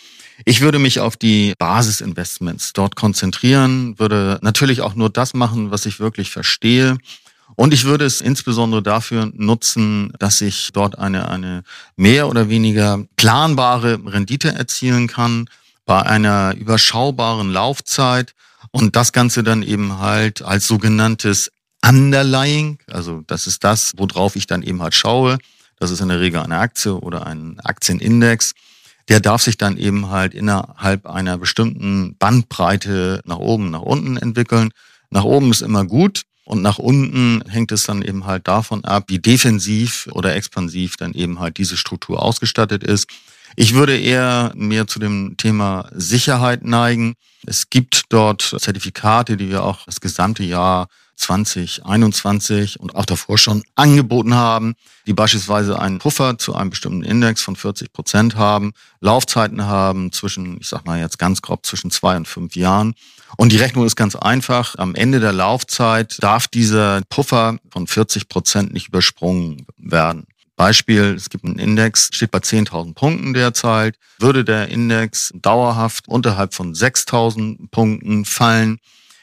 Ich 0.46 0.62
würde 0.62 0.78
mich 0.78 1.00
auf 1.00 1.18
die 1.18 1.52
Basisinvestments 1.58 2.72
dort 2.72 2.96
konzentrieren, 2.96 3.98
würde 3.98 4.38
natürlich 4.40 4.80
auch 4.80 4.94
nur 4.94 5.10
das 5.10 5.34
machen, 5.34 5.70
was 5.70 5.84
ich 5.84 6.00
wirklich 6.00 6.30
verstehe. 6.30 6.96
Und 7.56 7.74
ich 7.74 7.84
würde 7.84 8.06
es 8.06 8.22
insbesondere 8.22 8.82
dafür 8.82 9.30
nutzen, 9.34 10.14
dass 10.18 10.40
ich 10.40 10.70
dort 10.72 10.98
eine, 10.98 11.28
eine 11.28 11.62
mehr 11.96 12.28
oder 12.28 12.48
weniger 12.48 13.04
planbare 13.16 14.00
Rendite 14.06 14.54
erzielen 14.54 15.08
kann 15.08 15.46
bei 15.84 16.00
einer 16.00 16.54
überschaubaren 16.56 17.52
Laufzeit 17.52 18.34
und 18.72 18.96
das 18.96 19.12
Ganze 19.12 19.42
dann 19.42 19.62
eben 19.62 19.98
halt 19.98 20.42
als 20.42 20.66
sogenanntes 20.66 21.50
Underlying, 21.84 22.78
also 22.88 23.22
das 23.26 23.46
ist 23.46 23.64
das, 23.64 23.92
worauf 23.96 24.36
ich 24.36 24.46
dann 24.46 24.62
eben 24.62 24.82
halt 24.82 24.94
schaue. 24.94 25.38
Das 25.78 25.90
ist 25.90 26.00
in 26.00 26.08
der 26.08 26.20
Regel 26.20 26.40
eine 26.40 26.58
Aktie 26.58 26.94
oder 26.94 27.26
ein 27.26 27.58
Aktienindex. 27.60 28.52
Der 29.08 29.18
darf 29.18 29.42
sich 29.42 29.56
dann 29.56 29.76
eben 29.76 30.10
halt 30.10 30.34
innerhalb 30.34 31.06
einer 31.06 31.38
bestimmten 31.38 32.16
Bandbreite 32.18 33.22
nach 33.24 33.38
oben, 33.38 33.70
nach 33.70 33.80
unten 33.80 34.16
entwickeln. 34.18 34.70
Nach 35.08 35.24
oben 35.24 35.50
ist 35.50 35.62
immer 35.62 35.84
gut 35.86 36.22
und 36.44 36.62
nach 36.62 36.78
unten 36.78 37.42
hängt 37.48 37.72
es 37.72 37.84
dann 37.84 38.02
eben 38.02 38.26
halt 38.26 38.46
davon 38.46 38.84
ab, 38.84 39.04
wie 39.08 39.18
defensiv 39.18 40.08
oder 40.12 40.36
expansiv 40.36 40.96
dann 40.96 41.14
eben 41.14 41.40
halt 41.40 41.56
diese 41.56 41.76
Struktur 41.76 42.22
ausgestattet 42.22 42.84
ist. 42.84 43.08
Ich 43.60 43.74
würde 43.74 43.94
eher 43.94 44.52
mehr 44.56 44.86
zu 44.86 44.98
dem 44.98 45.36
Thema 45.36 45.90
Sicherheit 45.92 46.64
neigen. 46.64 47.12
Es 47.46 47.68
gibt 47.68 48.04
dort 48.08 48.40
Zertifikate, 48.40 49.36
die 49.36 49.50
wir 49.50 49.64
auch 49.64 49.84
das 49.84 50.00
gesamte 50.00 50.42
Jahr 50.42 50.88
2021 51.16 52.80
und 52.80 52.94
auch 52.94 53.04
davor 53.04 53.36
schon 53.36 53.62
angeboten 53.74 54.34
haben, 54.34 54.76
die 55.06 55.12
beispielsweise 55.12 55.78
einen 55.78 55.98
Puffer 55.98 56.38
zu 56.38 56.54
einem 56.54 56.70
bestimmten 56.70 57.02
Index 57.02 57.42
von 57.42 57.54
40 57.54 57.92
Prozent 57.92 58.34
haben, 58.34 58.72
Laufzeiten 59.00 59.66
haben 59.66 60.10
zwischen, 60.10 60.56
ich 60.58 60.68
sag 60.68 60.86
mal 60.86 60.98
jetzt 60.98 61.18
ganz 61.18 61.42
grob, 61.42 61.66
zwischen 61.66 61.90
zwei 61.90 62.16
und 62.16 62.26
fünf 62.26 62.56
Jahren. 62.56 62.94
Und 63.36 63.52
die 63.52 63.58
Rechnung 63.58 63.84
ist 63.84 63.94
ganz 63.94 64.16
einfach. 64.16 64.76
Am 64.78 64.94
Ende 64.94 65.20
der 65.20 65.34
Laufzeit 65.34 66.16
darf 66.22 66.48
dieser 66.48 67.02
Puffer 67.10 67.58
von 67.70 67.86
40 67.86 68.30
Prozent 68.30 68.72
nicht 68.72 68.88
übersprungen 68.88 69.66
werden. 69.76 70.29
Beispiel, 70.60 71.14
es 71.16 71.30
gibt 71.30 71.46
einen 71.46 71.58
Index, 71.58 72.10
steht 72.12 72.32
bei 72.32 72.40
10.000 72.40 72.92
Punkten 72.92 73.32
derzeit. 73.32 73.96
Würde 74.18 74.44
der 74.44 74.68
Index 74.68 75.32
dauerhaft 75.34 76.06
unterhalb 76.06 76.52
von 76.52 76.74
6.000 76.74 77.70
Punkten 77.70 78.26
fallen, 78.26 78.78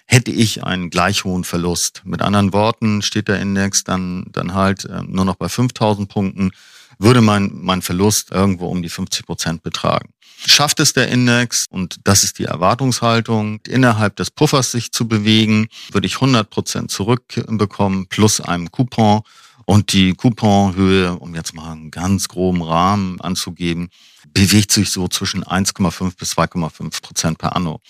hätte 0.07 0.31
ich 0.31 0.63
einen 0.63 0.89
gleich 0.89 1.25
hohen 1.25 1.43
Verlust. 1.43 2.01
Mit 2.05 2.23
anderen 2.23 2.53
Worten 2.53 3.03
steht 3.03 3.27
der 3.27 3.39
Index 3.39 3.83
dann, 3.83 4.25
dann 4.31 4.55
halt 4.55 4.85
äh, 4.85 5.03
nur 5.03 5.25
noch 5.25 5.35
bei 5.35 5.45
5.000 5.45 6.07
Punkten, 6.07 6.49
würde 6.97 7.21
mein, 7.21 7.51
mein 7.53 7.83
Verlust 7.83 8.31
irgendwo 8.31 8.65
um 8.65 8.81
die 8.81 8.89
50 8.89 9.27
Prozent 9.27 9.61
betragen. 9.61 10.09
Schafft 10.43 10.79
es 10.79 10.93
der 10.93 11.07
Index, 11.09 11.65
und 11.69 11.97
das 12.03 12.23
ist 12.23 12.39
die 12.39 12.45
Erwartungshaltung, 12.45 13.59
innerhalb 13.67 14.15
des 14.15 14.31
Puffers 14.31 14.71
sich 14.71 14.91
zu 14.91 15.07
bewegen, 15.07 15.67
würde 15.91 16.07
ich 16.07 16.15
100 16.15 16.49
Prozent 16.49 16.89
zurückbekommen 16.89 18.07
plus 18.07 18.41
einem 18.41 18.71
Coupon 18.71 19.21
und 19.67 19.91
die 19.91 20.13
Couponhöhe, 20.13 21.17
um 21.17 21.35
jetzt 21.35 21.53
mal 21.53 21.73
einen 21.73 21.91
ganz 21.91 22.29
groben 22.29 22.61
Rahmen 22.61 23.19
anzugeben, 23.19 23.89
bewegt 24.33 24.71
sich 24.71 24.91
so 24.91 25.09
zwischen 25.09 25.43
1,5 25.43 26.17
bis 26.17 26.37
2,5 26.37 27.01
Prozent 27.01 27.37
per 27.37 27.55
anno. 27.55 27.81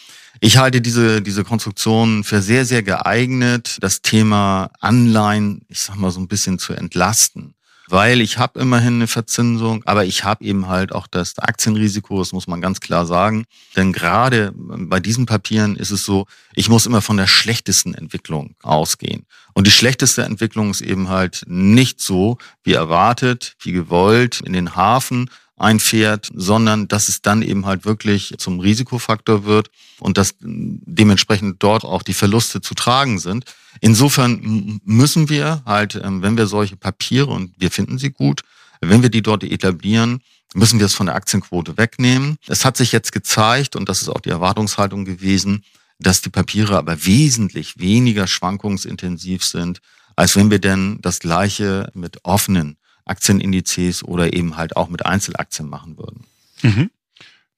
Ich 0.42 0.58
halte 0.58 0.82
diese, 0.82 1.22
diese 1.22 1.44
Konstruktion 1.44 2.24
für 2.24 2.42
sehr, 2.42 2.66
sehr 2.66 2.82
geeignet, 2.82 3.78
das 3.82 4.02
Thema 4.02 4.72
Anleihen, 4.80 5.62
ich 5.68 5.80
sag 5.80 5.98
mal 5.98 6.10
so 6.10 6.20
ein 6.20 6.28
bisschen 6.28 6.58
zu 6.58 6.74
entlasten 6.74 7.54
weil 7.90 8.22
ich 8.22 8.38
habe 8.38 8.60
immerhin 8.60 8.96
eine 8.96 9.08
Verzinsung, 9.08 9.84
aber 9.86 10.06
ich 10.06 10.24
habe 10.24 10.44
eben 10.44 10.68
halt 10.68 10.92
auch 10.92 11.08
das 11.08 11.40
Aktienrisiko, 11.40 12.20
das 12.20 12.34
muss 12.34 12.48
man 12.48 12.62
ganz 12.62 12.80
klar 12.80 13.06
sagen. 13.06 13.46
Denn 13.76 13.94
gerade 13.94 14.54
bei 14.56 15.00
diesen 15.00 15.26
Papieren 15.26 15.76
ist 15.76 15.92
es 15.92 16.04
so, 16.04 16.26
ich 16.54 16.70
muss 16.70 16.86
immer 16.86 17.02
von 17.02 17.18
der 17.18 17.28
schlechtesten 17.28 17.94
Entwicklung 17.94 18.56
ausgehen. 18.62 19.26
Und 19.54 19.68
die 19.68 19.72
schlechteste 19.72 20.24
Entwicklung 20.24 20.70
ist 20.72 20.82
eben 20.82 21.10
halt 21.10 21.44
nicht 21.48 22.02
so, 22.02 22.38
wie 22.64 22.74
erwartet, 22.74 23.56
wie 23.62 23.72
gewollt, 23.72 24.42
in 24.42 24.54
den 24.54 24.76
Hafen 24.76 25.30
einfährt, 25.58 26.30
sondern 26.34 26.88
dass 26.88 27.10
es 27.10 27.22
dann 27.22 27.42
eben 27.42 27.66
halt 27.66 27.84
wirklich 27.84 28.36
zum 28.38 28.60
Risikofaktor 28.60 29.46
wird 29.46 29.70
und 30.00 30.18
dass 30.18 30.36
dementsprechend 30.40 31.62
dort 31.64 31.84
auch 31.84 32.04
die 32.04 32.14
Verluste 32.14 32.62
zu 32.62 32.76
tragen 32.76 33.20
sind. 33.20 33.46
Insofern 33.82 34.80
müssen 34.86 35.30
wir 35.30 35.64
halt, 35.66 35.96
ähm, 35.96 36.22
wenn 36.22 36.38
wir 36.38 36.48
solche 36.48 36.78
Papiere 36.78 37.32
und 37.32 37.54
wir 37.58 37.72
finden 37.72 37.98
sie 37.98 38.12
gut, 38.12 38.42
wenn 38.82 39.02
wir 39.02 39.10
die 39.10 39.24
dort 39.24 39.44
etablieren, 39.44 40.22
müssen 40.54 40.80
wir 40.80 40.86
es 40.86 40.94
von 40.94 41.08
der 41.08 41.16
Aktienquote 41.16 41.78
wegnehmen. 41.78 42.38
Es 42.48 42.64
hat 42.64 42.78
sich 42.78 42.92
jetzt 42.92 43.12
gezeigt, 43.12 43.76
und 43.76 43.90
das 43.90 44.02
ist 44.02 44.10
auch 44.10 44.22
die 44.22 44.30
Erwartungshaltung 44.30 45.06
gewesen, 45.06 45.64
dass 46.00 46.22
die 46.22 46.30
Papiere 46.30 46.78
aber 46.78 47.06
wesentlich 47.06 47.80
weniger 47.80 48.28
schwankungsintensiv 48.28 49.44
sind, 49.44 49.82
als 50.16 50.36
wenn 50.36 50.52
wir 50.52 50.60
denn 50.60 51.00
das 51.02 51.20
gleiche 51.20 51.90
mit 51.94 52.24
offenen 52.24 52.78
Aktienindizes 53.10 54.04
oder 54.04 54.34
eben 54.34 54.58
halt 54.58 54.76
auch 54.76 54.90
mit 54.90 55.06
Einzelaktien 55.06 55.70
machen 55.70 55.98
würden. 55.98 56.26
Mhm. 56.62 56.90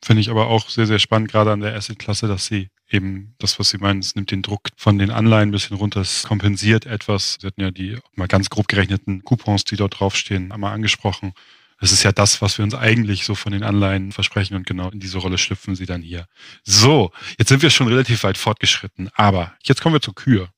Finde 0.02 0.22
ich 0.22 0.30
aber 0.30 0.48
auch 0.48 0.70
sehr, 0.70 0.88
sehr 0.88 1.00
spannend, 1.00 1.30
gerade 1.30 1.52
an 1.52 1.60
der 1.60 1.76
Asset-Klasse, 1.76 2.28
dass 2.28 2.46
sie 2.46 2.70
eben 2.90 3.36
das, 3.38 3.60
was 3.60 3.70
Sie 3.70 3.78
meinen, 3.78 4.00
es 4.00 4.16
nimmt 4.16 4.32
den 4.32 4.42
Druck 4.42 4.70
von 4.78 4.98
den 4.98 5.12
Anleihen 5.12 5.50
ein 5.50 5.52
bisschen 5.52 5.78
runter, 5.78 6.02
es 6.02 6.24
kompensiert 6.24 6.86
etwas. 6.86 7.38
Sie 7.40 7.48
hatten 7.48 7.62
ja 7.62 7.72
die 7.72 7.98
mal 8.16 8.28
ganz 8.28 8.50
grob 8.50 8.68
gerechneten 8.68 9.24
Coupons, 9.24 9.66
die 9.66 9.76
dort 9.76 10.00
draufstehen, 10.00 10.52
einmal 10.52 10.74
angesprochen. 10.74 11.34
Das 11.82 11.92
ist 11.92 12.04
ja 12.04 12.12
das, 12.12 12.42
was 12.42 12.58
wir 12.58 12.64
uns 12.64 12.76
eigentlich 12.76 13.26
so 13.26 13.36
von 13.36 13.52
den 13.52 13.64
Anleihen 13.64 14.12
versprechen 14.12 14.56
und 14.56 14.66
genau 14.66 14.90
in 14.90 15.00
diese 15.00 15.18
Rolle 15.18 15.38
schlüpfen 15.38 15.76
sie 15.76 15.86
dann 15.86 16.02
hier. 16.02 16.26
So, 16.64 17.12
jetzt 17.38 17.50
sind 17.50 17.62
wir 17.62 17.70
schon 17.70 17.88
relativ 17.88 18.24
weit 18.24 18.38
fortgeschritten, 18.38 19.10
aber 19.14 19.54
jetzt 19.64 19.82
kommen 19.82 19.96
wir 19.96 20.02
zur 20.02 20.16
Kür. 20.16 20.50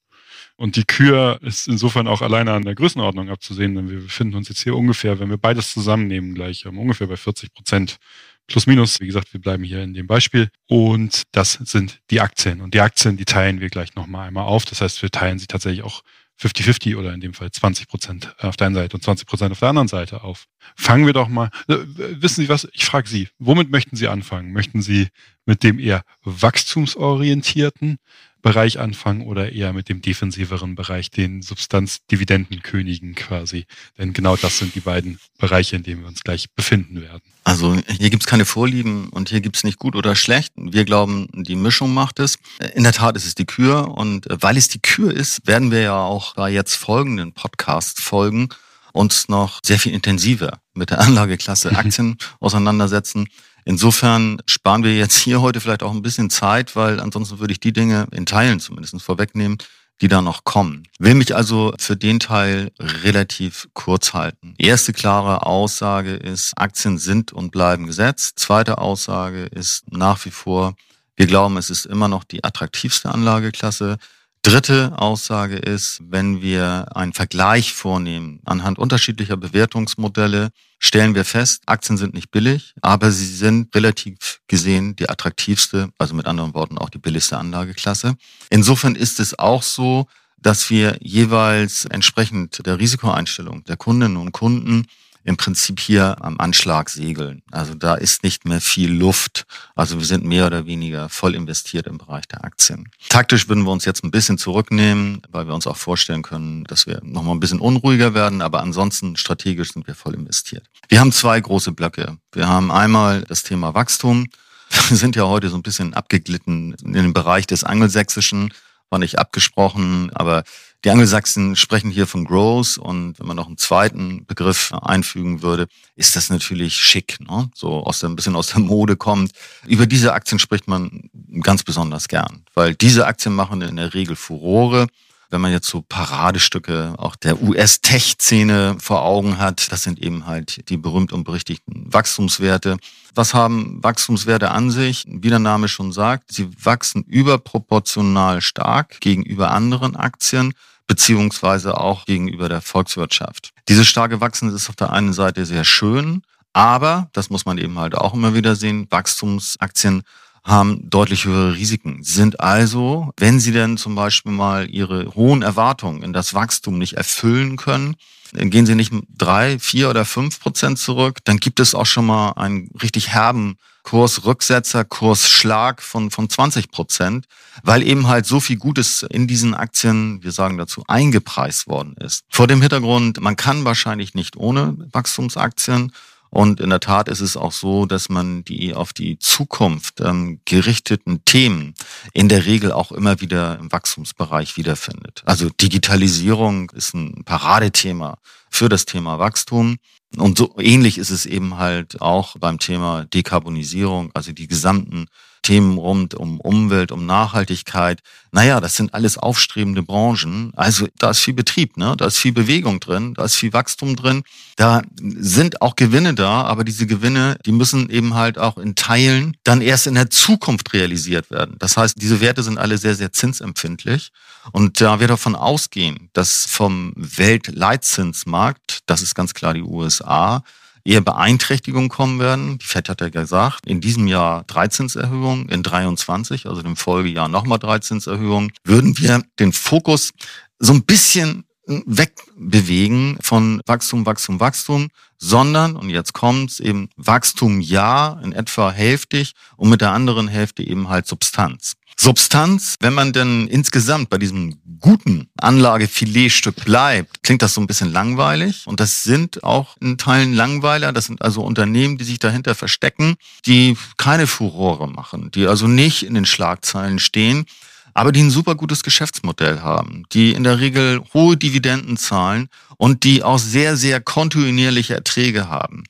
Und 0.62 0.76
die 0.76 0.84
Kür 0.84 1.40
ist 1.42 1.68
insofern 1.68 2.06
auch 2.06 2.22
alleine 2.22 2.54
an 2.54 2.62
der 2.62 2.76
Größenordnung 2.76 3.32
abzusehen, 3.32 3.74
denn 3.74 3.90
wir 3.90 4.02
befinden 4.02 4.36
uns 4.36 4.48
jetzt 4.48 4.62
hier 4.62 4.76
ungefähr, 4.76 5.20
wenn 5.20 5.32
wir 5.32 5.40
beides 5.40 5.74
zusammennehmen, 5.74 6.36
gleich 6.36 6.68
um, 6.68 6.78
ungefähr 6.78 7.08
bei 7.08 7.18
40 7.18 7.52
Prozent 7.52 7.98
plus 8.46 8.68
minus. 8.68 9.00
Wie 9.00 9.08
gesagt, 9.08 9.34
wir 9.34 9.42
bleiben 9.42 9.64
hier 9.64 9.82
in 9.82 9.96
dem 9.96 10.06
Beispiel. 10.06 10.50
Und 10.68 11.24
das 11.32 11.54
sind 11.54 12.00
die 12.12 12.22
Aktien. 12.22 12.62
Und 12.62 12.76
die 12.76 12.82
Aktien, 12.82 13.18
die 13.18 13.26
teilen 13.26 13.60
wir 13.60 13.70
gleich 13.70 13.96
nochmal 13.96 14.28
einmal 14.28 14.44
auf. 14.44 14.66
Das 14.66 14.82
heißt, 14.82 15.02
wir 15.02 15.10
teilen 15.10 15.40
sie 15.40 15.48
tatsächlich 15.48 15.82
auch 15.82 16.04
50-50 16.40 16.96
oder 16.96 17.12
in 17.12 17.22
dem 17.22 17.34
Fall 17.34 17.50
20 17.50 17.88
Prozent 17.88 18.36
auf 18.38 18.56
der 18.56 18.68
einen 18.68 18.76
Seite 18.76 18.98
und 18.98 19.04
20 19.04 19.28
Prozent 19.28 19.52
auf 19.52 19.60
der 19.60 19.70
anderen 19.70 19.88
Seite 19.88 20.24
auf. 20.24 20.46
Fangen 20.76 21.08
wir 21.08 21.14
doch 21.14 21.28
mal, 21.28 21.50
äh, 21.70 21.78
wissen 21.88 22.42
Sie 22.42 22.50
was, 22.50 22.68
ich 22.74 22.86
frage 22.86 23.10
Sie, 23.10 23.30
womit 23.40 23.72
möchten 23.72 23.96
Sie 23.96 24.08
anfangen? 24.08 24.54
Möchten 24.54 24.84
Sie 24.84 25.08
mit 25.46 25.64
dem 25.64 25.80
eher 25.80 26.04
wachstumsorientierten 26.24 27.98
Bereich 28.42 28.80
anfangen 28.80 29.22
oder 29.22 29.52
eher 29.52 29.74
mit 29.74 29.90
dem 29.90 30.02
defensiveren 30.02 30.76
Bereich, 30.76 31.12
den 31.12 31.42
Substanzdividendenkönigen 31.42 33.16
quasi? 33.16 33.66
Denn 33.98 34.14
genau 34.14 34.36
das 34.36 34.58
sind 34.58 34.76
die 34.76 34.80
beiden 34.80 35.20
Bereiche, 35.38 35.76
in 35.76 35.84
denen 35.84 36.02
wir 36.02 36.08
uns 36.08 36.24
gleich 36.24 36.50
befinden 36.56 37.02
werden. 37.02 37.22
Also 37.44 37.76
hier 37.88 38.10
gibt's 38.10 38.28
keine 38.28 38.46
Vorlieben 38.46 39.10
und 39.10 39.30
hier 39.30 39.42
gibt's 39.42 39.64
nicht 39.64 39.80
gut 39.80 39.96
oder 39.96 40.16
schlecht. 40.16 40.54
Wir 40.56 40.86
glauben, 40.86 41.28
die 41.34 41.56
Mischung 41.56 41.94
macht 41.94 42.20
es. 42.20 42.38
In 42.76 42.84
der 42.84 42.94
Tat 42.94 43.16
ist 43.16 43.26
es 43.26 43.36
die 43.36 43.46
Kür 43.46 43.90
und 43.98 44.28
weil 44.30 44.58
es 44.58 44.68
die 44.68 44.82
Kür 44.82 45.12
ist, 45.12 45.48
werden 45.48 45.72
wir 45.72 45.82
ja 45.82 46.00
auch 46.00 46.36
bei 46.36 46.52
jetzt 46.52 46.76
folgenden 46.76 47.34
Podcast-Folgen 47.34 48.50
uns 48.94 49.30
noch 49.30 49.60
sehr 49.64 49.80
viel 49.80 49.94
intensiver 49.94 50.60
mit 50.74 50.90
der 50.90 51.00
Anlageklasse 51.02 51.76
Aktien 51.76 52.18
auseinandersetzen. 52.40 53.28
Insofern 53.66 54.42
sparen 54.46 54.84
wir 54.84 54.96
jetzt 54.96 55.18
hier 55.18 55.42
heute 55.42 55.62
vielleicht 55.62 55.84
auch 55.84 55.92
ein 55.92 56.02
bisschen 56.02 56.30
Zeit, 56.30 56.76
weil 56.76 57.00
ansonsten 57.00 57.40
würde 57.40 57.54
ich 57.54 57.60
die 57.60 57.74
Dinge 57.74 58.08
in 58.12 58.26
Teilen 58.26 58.60
zumindest 58.60 59.02
vorwegnehmen, 59.02 59.58
die 60.02 60.08
da 60.08 60.22
noch 60.22 60.44
kommen. 60.44 60.84
Will 61.00 61.14
mich 61.14 61.36
also 61.36 61.74
für 61.78 61.96
den 61.96 62.20
Teil 62.20 62.72
relativ 62.80 63.68
kurz 63.74 64.14
halten. 64.14 64.56
Erste 64.58 64.94
klare 64.94 65.46
Aussage 65.46 66.16
ist, 66.16 66.54
Aktien 66.56 66.98
sind 66.98 67.32
und 67.32 67.52
bleiben 67.52 67.86
Gesetz. 67.86 68.34
Zweite 68.36 68.80
Aussage 68.80 69.44
ist 69.44 69.84
nach 69.92 70.26
wie 70.26 70.32
vor, 70.32 70.76
wir 71.16 71.28
glauben, 71.28 71.58
es 71.58 71.70
ist 71.70 71.86
immer 71.86 72.08
noch 72.08 72.24
die 72.24 72.44
attraktivste 72.44 73.12
Anlageklasse. 73.12 73.98
Dritte 74.44 74.94
Aussage 74.98 75.56
ist, 75.56 76.00
wenn 76.04 76.42
wir 76.42 76.96
einen 76.96 77.14
Vergleich 77.14 77.74
vornehmen 77.74 78.40
anhand 78.44 78.80
unterschiedlicher 78.80 79.38
Bewertungsmodelle, 79.38 80.50
stellen 80.80 81.14
wir 81.14 81.26
fest, 81.26 81.62
Aktien 81.68 81.96
sind 81.96 82.16
nicht 82.16 82.32
billig, 82.32 82.74
aber 82.82 83.12
sie 83.12 83.28
sind 83.28 83.74
relativ 83.76 84.42
gesehen 84.48 84.96
die 84.96 85.10
attraktivste, 85.10 85.90
also 86.00 86.16
mit 86.16 86.26
anderen 86.26 86.56
Worten 86.56 86.80
auch 86.80 86.90
die 86.90 86.98
billigste 86.98 87.38
Anlageklasse. 87.38 88.16
Insofern 88.50 88.96
ist 88.96 89.20
es 89.20 89.38
auch 89.38 89.62
so, 89.62 90.08
dass 90.38 90.72
wir 90.72 90.98
jeweils 91.02 91.86
entsprechend 91.86 92.66
der 92.66 92.80
Risikoeinstellung 92.80 93.64
der 93.66 93.78
Kundinnen 93.78 94.18
und 94.18 94.32
Kunden 94.32 94.88
im 95.24 95.38
Prinzip 95.38 95.80
hier 95.80 96.18
am 96.24 96.40
Anschlag 96.40 96.90
segeln. 96.90 97.42
Also 97.52 97.74
da 97.76 97.96
ist 97.96 98.24
nicht 98.24 98.46
mehr 98.46 98.62
viel 98.62 98.92
Luft. 98.92 99.46
Also 99.76 100.00
wir 100.00 100.06
sind 100.06 100.26
mehr 100.26 100.48
oder 100.48 100.66
weniger 100.66 101.10
voll 101.10 101.36
investiert 101.36 101.88
im 101.88 101.98
Bereich 101.98 102.28
der 102.28 102.44
Aktien. 102.44 102.90
Taktisch 103.10 103.48
würden 103.48 103.64
wir 103.64 103.72
uns 103.72 103.86
jetzt 103.86 104.04
ein 104.04 104.12
bisschen 104.12 104.38
zurücknehmen, 104.38 105.22
weil 105.30 105.48
wir 105.48 105.54
uns 105.54 105.68
auch 105.68 105.78
vorstellen 105.78 106.24
können, 106.24 106.64
dass 106.66 106.88
wir 106.88 107.02
nochmal 107.04 107.36
ein 107.36 107.40
bisschen 107.40 107.60
unruhiger 107.60 108.14
werden. 108.14 108.42
Aber 108.42 108.62
ansonsten 108.62 109.16
strategisch 109.16 109.74
sind 109.74 109.88
wir 109.88 109.96
voll 109.96 110.16
investiert. 110.16 110.66
Wir 110.90 111.00
haben 111.00 111.12
zwei 111.12 111.40
große 111.40 111.72
Blöcke. 111.72 112.18
Wir 112.32 112.48
haben 112.48 112.72
einmal 112.72 113.22
das 113.22 113.44
Thema 113.44 113.74
Wachstum. 113.74 114.28
Wir 114.88 114.96
sind 114.96 115.18
ja 115.18 115.28
heute 115.28 115.50
so 115.50 115.58
ein 115.58 115.64
bisschen 115.64 115.94
abgeglitten 115.94 116.74
in 116.82 116.94
den 116.94 117.14
Bereich 117.14 117.46
des 117.46 117.66
Angelsächsischen, 117.66 118.54
war 118.92 119.00
nicht 119.00 119.18
abgesprochen, 119.18 120.12
aber 120.14 120.44
die 120.84 120.90
Angelsachsen 120.90 121.56
sprechen 121.56 121.92
hier 121.92 122.08
von 122.08 122.26
Growth 122.26 122.78
und 122.78 123.20
wenn 123.20 123.28
man 123.28 123.38
noch 123.38 123.48
einen 123.48 123.58
zweiten 123.58 124.26
Begriff 124.26 124.74
einfügen 124.74 125.42
würde, 125.42 125.68
ist 125.96 126.16
das 126.16 126.30
natürlich 126.30 126.76
schick, 126.76 127.20
ne? 127.20 127.50
so 127.54 127.84
aus 127.84 128.00
der, 128.00 128.10
ein 128.10 128.16
bisschen 128.16 128.36
aus 128.36 128.48
der 128.48 128.60
Mode 128.60 128.98
kommt. 128.98 129.32
Über 129.66 129.86
diese 129.86 130.14
Aktien 130.14 130.40
spricht 130.40 130.68
man 130.68 131.10
ganz 131.42 131.64
besonders 131.64 132.08
gern, 132.08 132.44
weil 132.54 132.76
diese 132.76 133.08
Aktien 133.08 133.34
machen 133.34 133.62
in 133.62 133.78
der 133.78 133.94
Regel 133.94 134.16
Furore 134.16 134.88
wenn 135.32 135.42
man 135.42 135.52
jetzt 135.52 135.68
so 135.68 135.82
Paradestücke 135.82 136.94
auch 136.98 137.16
der 137.16 137.42
US-Tech-Szene 137.42 138.78
vor 138.80 139.04
Augen 139.04 139.38
hat, 139.38 139.72
das 139.72 139.84
sind 139.84 140.00
eben 140.00 140.28
halt 140.28 140.70
die 140.70 140.78
berühmt 140.78 141.14
und 141.14 141.24
berichtigten 141.24 141.92
Wachstumswerte. 141.92 142.78
Was 143.16 143.34
haben 143.34 143.82
Wachstumswerte 143.82 144.52
an 144.52 144.70
sich? 144.70 145.06
Wie 145.08 145.30
der 145.30 145.40
Name 145.40 145.68
schon 145.68 145.92
sagt, 145.92 146.32
sie 146.32 146.50
wachsen 146.64 147.04
überproportional 147.04 148.42
stark 148.42 149.00
gegenüber 149.00 149.52
anderen 149.52 149.96
Aktien 149.96 150.54
beziehungsweise 150.88 151.78
auch 151.80 152.06
gegenüber 152.06 152.50
der 152.50 152.62
Volkswirtschaft. 152.62 153.54
Diese 153.70 153.86
starke 153.86 154.20
Wachsen 154.20 154.54
ist 154.54 154.70
auf 154.70 154.76
der 154.76 154.92
einen 154.92 155.14
Seite 155.14 155.46
sehr 155.46 155.64
schön, 155.64 156.22
aber, 156.54 157.10
das 157.14 157.30
muss 157.30 157.46
man 157.46 157.58
eben 157.58 157.80
halt 157.80 157.96
auch 157.96 158.14
immer 158.14 158.34
wieder 158.34 158.56
sehen, 158.56 158.88
Wachstumsaktien 158.90 160.04
haben 160.44 160.90
deutlich 160.90 161.26
höhere 161.26 161.56
Risiken, 161.56 162.04
sind 162.04 162.40
also, 162.40 163.12
wenn 163.18 163.40
sie 163.40 163.52
denn 163.52 163.78
zum 163.78 163.96
Beispiel 163.96 164.32
mal 164.32 164.70
ihre 164.70 165.14
hohen 165.14 165.42
Erwartungen 165.44 166.02
in 166.02 166.14
das 166.14 166.34
Wachstum 166.34 166.78
nicht 166.78 166.94
erfüllen 166.94 167.58
können, 167.58 167.96
dann 168.34 168.50
gehen 168.50 168.66
sie 168.66 168.76
nicht 168.76 168.94
drei, 169.18 169.60
vier 169.60 169.90
oder 169.90 170.06
fünf 170.06 170.40
Prozent 170.40 170.80
zurück, 170.80 171.20
dann 171.26 171.38
gibt 171.38 171.60
es 171.60 171.76
auch 171.76 171.86
schon 171.86 172.06
mal 172.06 172.32
einen 172.32 172.70
richtig 172.82 173.10
herben 173.10 173.58
Kursrücksetzer, 173.84 174.86
Kursschlag 174.86 175.82
von, 175.82 176.12
von 176.12 176.30
20 176.30 176.72
Prozent, 176.72 177.26
weil 177.64 177.82
eben 177.82 178.08
halt 178.08 178.26
so 178.26 178.40
viel 178.40 178.58
Gutes 178.58 179.04
in 179.10 179.28
diesen 179.28 179.54
Aktien, 179.54 180.24
wir 180.24 180.32
sagen 180.32 180.58
dazu, 180.58 180.84
eingepreist 180.88 181.68
worden 181.68 181.96
ist. 181.98 182.24
Vor 182.30 182.48
dem 182.48 182.62
Hintergrund, 182.62 183.20
man 183.22 183.36
kann 183.36 183.66
wahrscheinlich 183.66 184.14
nicht 184.14 184.38
ohne 184.38 184.76
Wachstumsaktien 184.92 185.92
und 186.34 186.62
in 186.62 186.70
der 186.70 186.80
Tat 186.80 187.10
ist 187.10 187.20
es 187.20 187.36
auch 187.36 187.52
so, 187.52 187.86
dass 187.86 188.08
man 188.08 188.46
die 188.46 188.74
auf 188.74 188.94
die 188.94 189.20
Zukunft 189.20 190.00
ähm, 190.00 190.40
gerichteten 190.46 191.26
Themen 191.26 191.76
in 192.14 192.30
der 192.30 192.46
Regel 192.46 192.72
auch 192.72 192.94
immer 192.94 193.20
wieder 193.20 193.60
im 193.60 193.70
Wachstumsbereich 193.70 194.56
wiederfindet. 194.56 195.24
Also 195.26 195.50
Digitalisierung 195.50 196.70
ist 196.72 196.94
ein 196.94 197.24
Paradethema 197.26 198.18
für 198.50 198.70
das 198.70 198.86
Thema 198.86 199.20
Wachstum. 199.20 199.76
Und 200.16 200.38
so 200.38 200.56
ähnlich 200.58 200.98
ist 200.98 201.10
es 201.10 201.26
eben 201.26 201.58
halt 201.58 202.02
auch 202.02 202.38
beim 202.40 202.60
Thema 202.60 203.06
Dekarbonisierung, 203.06 204.12
also 204.14 204.32
die 204.32 204.48
gesamten 204.48 205.08
Themen 205.42 205.78
rund 205.78 206.14
um 206.14 206.40
Umwelt, 206.40 206.92
um 206.92 207.06
Nachhaltigkeit. 207.06 208.02
Naja, 208.32 208.62
das 208.62 208.76
sind 208.76 208.94
alles 208.94 209.18
aufstrebende 209.18 209.82
Branchen. 209.84 210.52
Also 210.56 210.88
da 210.98 211.10
ist 211.10 211.20
viel 211.20 211.34
Betrieb, 211.34 211.78
ne? 211.78 211.96
da 211.98 212.06
ist 212.06 212.18
viel 212.18 212.32
Bewegung 212.32 212.80
drin, 212.80 213.14
da 213.16 213.26
ist 213.26 213.36
viel 213.36 213.52
Wachstum 213.52 213.96
drin. 213.96 214.24
Da 214.56 214.82
sind 215.00 215.62
auch 215.62 215.76
Gewinne 215.76 216.14
da, 216.14 216.44
aber 216.44 216.64
diese 216.64 216.86
Gewinne, 216.86 217.38
die 217.46 217.52
müssen 217.52 217.90
eben 217.90 218.14
halt 218.14 218.38
auch 218.38 218.58
in 218.58 218.76
Teilen 218.76 219.36
dann 219.44 219.62
erst 219.62 219.88
in 219.88 219.96
der 219.96 220.10
Zukunft 220.10 220.74
realisiert 220.74 221.32
werden. 221.32 221.56
Das 221.60 221.76
heißt, 221.76 222.02
diese 222.02 222.22
Werte 222.22 222.44
sind 222.44 222.58
alle 222.58 222.78
sehr, 222.78 222.96
sehr 222.96 223.12
zinsempfindlich. 223.12 224.12
Und 224.52 224.82
da 224.82 225.00
wir 225.00 225.08
davon 225.08 225.36
ausgehen, 225.36 226.10
dass 226.14 226.46
vom 226.46 226.94
Weltleitzinsmarkt, 226.96 228.80
das 228.86 229.02
ist 229.02 229.16
ganz 229.16 229.34
klar 229.34 229.54
die 229.54 229.62
USA, 229.62 230.44
eher 230.84 231.02
Beeinträchtigungen 231.02 231.90
kommen 231.90 232.20
werden. 232.20 232.58
Die 232.60 232.66
FED 232.66 232.90
hat 232.90 233.02
ja 233.02 233.10
gesagt, 233.10 233.66
in 233.66 233.82
diesem 233.82 234.08
Jahr 234.08 234.44
drei 234.46 234.68
Zinserhöhungen, 234.68 235.50
in 235.50 235.64
23, 235.64 236.48
also 236.48 236.62
dem 236.62 236.76
Folgejahr 236.76 237.28
nochmal 237.28 237.60
drei 237.60 237.80
Zinserhöhungen, 237.80 238.52
würden 238.64 238.98
wir 238.98 239.24
den 239.40 239.54
Fokus 239.54 240.12
so 240.60 240.74
ein 240.74 240.84
bisschen 240.84 241.46
wegbewegen 241.68 243.18
von 243.22 243.62
Wachstum, 243.66 244.06
Wachstum, 244.06 244.40
Wachstum, 244.40 244.90
sondern, 245.18 245.76
und 245.76 245.90
jetzt 245.90 246.14
kommt's, 246.14 246.60
eben 246.60 246.90
Wachstum 246.98 247.62
ja, 247.62 248.20
in 248.24 248.34
etwa 248.34 248.72
hälftig 248.72 249.34
und 249.56 249.70
mit 249.70 249.82
der 249.82 249.92
anderen 249.92 250.28
Hälfte 250.28 250.64
eben 250.64 250.90
halt 250.90 251.08
Substanz. 251.08 251.76
Substanz, 252.04 252.78
wenn 252.80 252.96
man 252.96 253.14
denn 253.14 253.46
insgesamt 253.46 254.10
bei 254.10 254.18
diesem 254.18 254.60
guten 254.80 255.30
Anlagefiletstück 255.38 256.66
bleibt, 256.66 257.22
klingt 257.22 257.44
das 257.44 257.54
so 257.54 257.62
ein 257.62 257.68
bisschen 257.68 257.94
langweilig. 257.94 258.66
Und 258.66 258.80
das 258.80 259.04
sind 259.04 259.44
auch 259.44 259.78
in 259.80 260.00
Teilen 260.00 260.34
Langweiler. 260.34 260.94
Das 260.94 261.06
sind 261.06 261.22
also 261.22 261.44
Unternehmen, 261.44 262.00
die 262.00 262.04
sich 262.04 262.18
dahinter 262.18 262.56
verstecken, 262.56 263.18
die 263.46 263.78
keine 263.98 264.26
Furore 264.26 264.88
machen, 264.88 265.30
die 265.30 265.46
also 265.46 265.68
nicht 265.68 266.02
in 266.02 266.16
den 266.16 266.26
Schlagzeilen 266.26 266.98
stehen, 266.98 267.46
aber 267.94 268.12
die 268.12 268.22
ein 268.22 268.32
super 268.32 268.56
gutes 268.56 268.82
Geschäftsmodell 268.82 269.60
haben, 269.60 270.06
die 270.12 270.34
in 270.34 270.44
der 270.44 270.60
Regel 270.60 271.04
hohe 271.14 271.38
Dividenden 271.38 271.98
zahlen 271.98 272.50
und 272.78 273.04
die 273.04 273.22
auch 273.22 273.38
sehr, 273.38 273.78
sehr 273.78 274.02
kontinuierliche 274.02 274.96
Erträge 274.96 275.50
haben. 275.50 275.84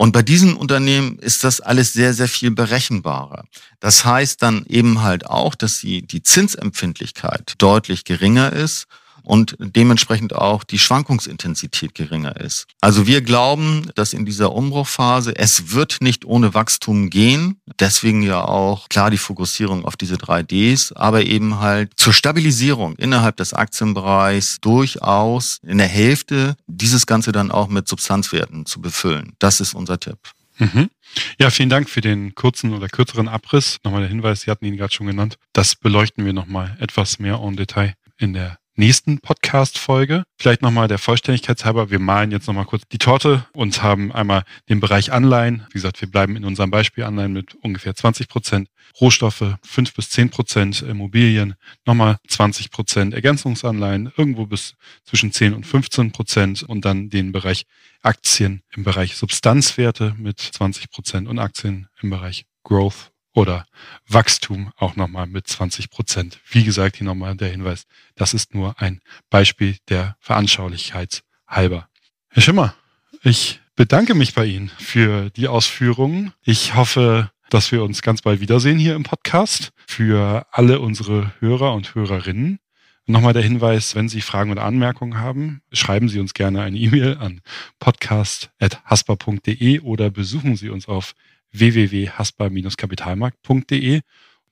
Und 0.00 0.12
bei 0.12 0.22
diesen 0.22 0.56
Unternehmen 0.56 1.18
ist 1.18 1.44
das 1.44 1.60
alles 1.60 1.92
sehr, 1.92 2.14
sehr 2.14 2.26
viel 2.26 2.50
berechenbarer. 2.50 3.44
Das 3.80 4.02
heißt 4.02 4.40
dann 4.40 4.64
eben 4.66 5.02
halt 5.02 5.26
auch, 5.26 5.54
dass 5.54 5.80
die, 5.80 6.00
die 6.00 6.22
Zinsempfindlichkeit 6.22 7.56
deutlich 7.58 8.06
geringer 8.06 8.50
ist 8.50 8.86
und 9.30 9.54
dementsprechend 9.60 10.34
auch 10.34 10.64
die 10.64 10.80
Schwankungsintensität 10.80 11.94
geringer 11.94 12.34
ist. 12.40 12.66
Also 12.80 13.06
wir 13.06 13.22
glauben, 13.22 13.88
dass 13.94 14.12
in 14.12 14.26
dieser 14.26 14.52
Umbruchphase 14.52 15.36
es 15.36 15.70
wird 15.70 15.98
nicht 16.00 16.24
ohne 16.24 16.52
Wachstum 16.52 17.10
gehen. 17.10 17.60
Deswegen 17.78 18.22
ja 18.22 18.44
auch 18.44 18.88
klar 18.88 19.08
die 19.08 19.18
Fokussierung 19.18 19.84
auf 19.84 19.96
diese 19.96 20.18
drei 20.18 20.42
Ds, 20.42 20.90
aber 20.92 21.22
eben 21.22 21.60
halt 21.60 21.92
zur 21.94 22.12
Stabilisierung 22.12 22.96
innerhalb 22.96 23.36
des 23.36 23.54
Aktienbereichs 23.54 24.60
durchaus 24.62 25.60
in 25.62 25.78
der 25.78 25.86
Hälfte 25.86 26.56
dieses 26.66 27.06
Ganze 27.06 27.30
dann 27.30 27.52
auch 27.52 27.68
mit 27.68 27.86
Substanzwerten 27.86 28.66
zu 28.66 28.80
befüllen. 28.80 29.34
Das 29.38 29.60
ist 29.60 29.74
unser 29.74 30.00
Tipp. 30.00 30.18
Mhm. 30.58 30.90
Ja, 31.38 31.50
vielen 31.50 31.70
Dank 31.70 31.88
für 31.88 32.00
den 32.00 32.34
kurzen 32.34 32.74
oder 32.74 32.88
kürzeren 32.88 33.28
Abriss. 33.28 33.78
Nochmal 33.84 34.00
der 34.00 34.10
Hinweis, 34.10 34.40
Sie 34.40 34.50
hatten 34.50 34.64
ihn 34.64 34.76
gerade 34.76 34.92
schon 34.92 35.06
genannt. 35.06 35.38
Das 35.52 35.76
beleuchten 35.76 36.24
wir 36.24 36.32
nochmal 36.32 36.76
etwas 36.80 37.20
mehr 37.20 37.38
en 37.40 37.54
Detail 37.54 37.94
in 38.18 38.32
der 38.32 38.58
nächsten 38.80 39.20
Podcast-Folge. 39.20 40.24
Vielleicht 40.38 40.62
nochmal 40.62 40.88
der 40.88 40.96
Vollständigkeit 40.96 41.64
halber. 41.66 41.90
Wir 41.90 41.98
malen 41.98 42.30
jetzt 42.30 42.46
nochmal 42.46 42.64
kurz 42.64 42.82
die 42.90 42.96
Torte 42.96 43.46
und 43.52 43.82
haben 43.82 44.10
einmal 44.10 44.42
den 44.70 44.80
Bereich 44.80 45.12
Anleihen. 45.12 45.66
Wie 45.68 45.74
gesagt, 45.74 46.00
wir 46.00 46.10
bleiben 46.10 46.34
in 46.34 46.46
unserem 46.46 46.70
Beispiel 46.70 47.04
Anleihen 47.04 47.34
mit 47.34 47.54
ungefähr 47.56 47.94
20 47.94 48.28
Prozent. 48.28 48.68
Rohstoffe 48.98 49.44
5 49.62 49.94
bis 49.94 50.08
10 50.08 50.30
Prozent. 50.30 50.80
Immobilien 50.80 51.56
nochmal 51.84 52.16
20 52.26 52.70
Prozent. 52.70 53.12
Ergänzungsanleihen 53.12 54.12
irgendwo 54.16 54.46
bis 54.46 54.76
zwischen 55.04 55.30
10 55.30 55.52
und 55.52 55.66
15 55.66 56.12
Prozent. 56.12 56.62
Und 56.62 56.86
dann 56.86 57.10
den 57.10 57.32
Bereich 57.32 57.66
Aktien 58.00 58.62
im 58.74 58.82
Bereich 58.82 59.14
Substanzwerte 59.14 60.14
mit 60.16 60.40
20 60.40 60.90
Prozent 60.90 61.28
und 61.28 61.38
Aktien 61.38 61.88
im 62.00 62.08
Bereich 62.08 62.46
Growth 62.64 63.12
oder 63.32 63.66
Wachstum 64.08 64.72
auch 64.76 64.96
nochmal 64.96 65.26
mit 65.26 65.46
20 65.46 65.90
Prozent. 65.90 66.40
Wie 66.50 66.64
gesagt, 66.64 66.96
hier 66.96 67.06
nochmal 67.06 67.36
der 67.36 67.50
Hinweis, 67.50 67.84
das 68.16 68.34
ist 68.34 68.54
nur 68.54 68.80
ein 68.80 69.00
Beispiel 69.30 69.76
der 69.88 70.16
Veranschaulichkeit 70.20 71.22
halber. 71.46 71.88
Herr 72.28 72.42
Schimmer, 72.42 72.74
ich 73.22 73.60
bedanke 73.76 74.14
mich 74.14 74.34
bei 74.34 74.46
Ihnen 74.46 74.70
für 74.78 75.30
die 75.30 75.48
Ausführungen. 75.48 76.32
Ich 76.42 76.74
hoffe, 76.74 77.30
dass 77.50 77.70
wir 77.72 77.82
uns 77.82 78.02
ganz 78.02 78.22
bald 78.22 78.40
wiedersehen 78.40 78.78
hier 78.78 78.94
im 78.94 79.02
Podcast. 79.02 79.72
Für 79.86 80.46
alle 80.52 80.80
unsere 80.80 81.32
Hörer 81.40 81.74
und 81.74 81.94
Hörerinnen. 81.94 82.60
Nochmal 83.06 83.32
der 83.32 83.42
Hinweis, 83.42 83.96
wenn 83.96 84.08
Sie 84.08 84.20
Fragen 84.20 84.52
oder 84.52 84.62
Anmerkungen 84.62 85.18
haben, 85.18 85.62
schreiben 85.72 86.08
Sie 86.08 86.20
uns 86.20 86.32
gerne 86.32 86.62
eine 86.62 86.78
E-Mail 86.78 87.18
an 87.18 87.40
podcast.haspa.de 87.80 89.80
oder 89.80 90.10
besuchen 90.10 90.54
Sie 90.56 90.68
uns 90.68 90.86
auf 90.86 91.14
www.haspa-kapitalmarkt.de. 91.52 94.00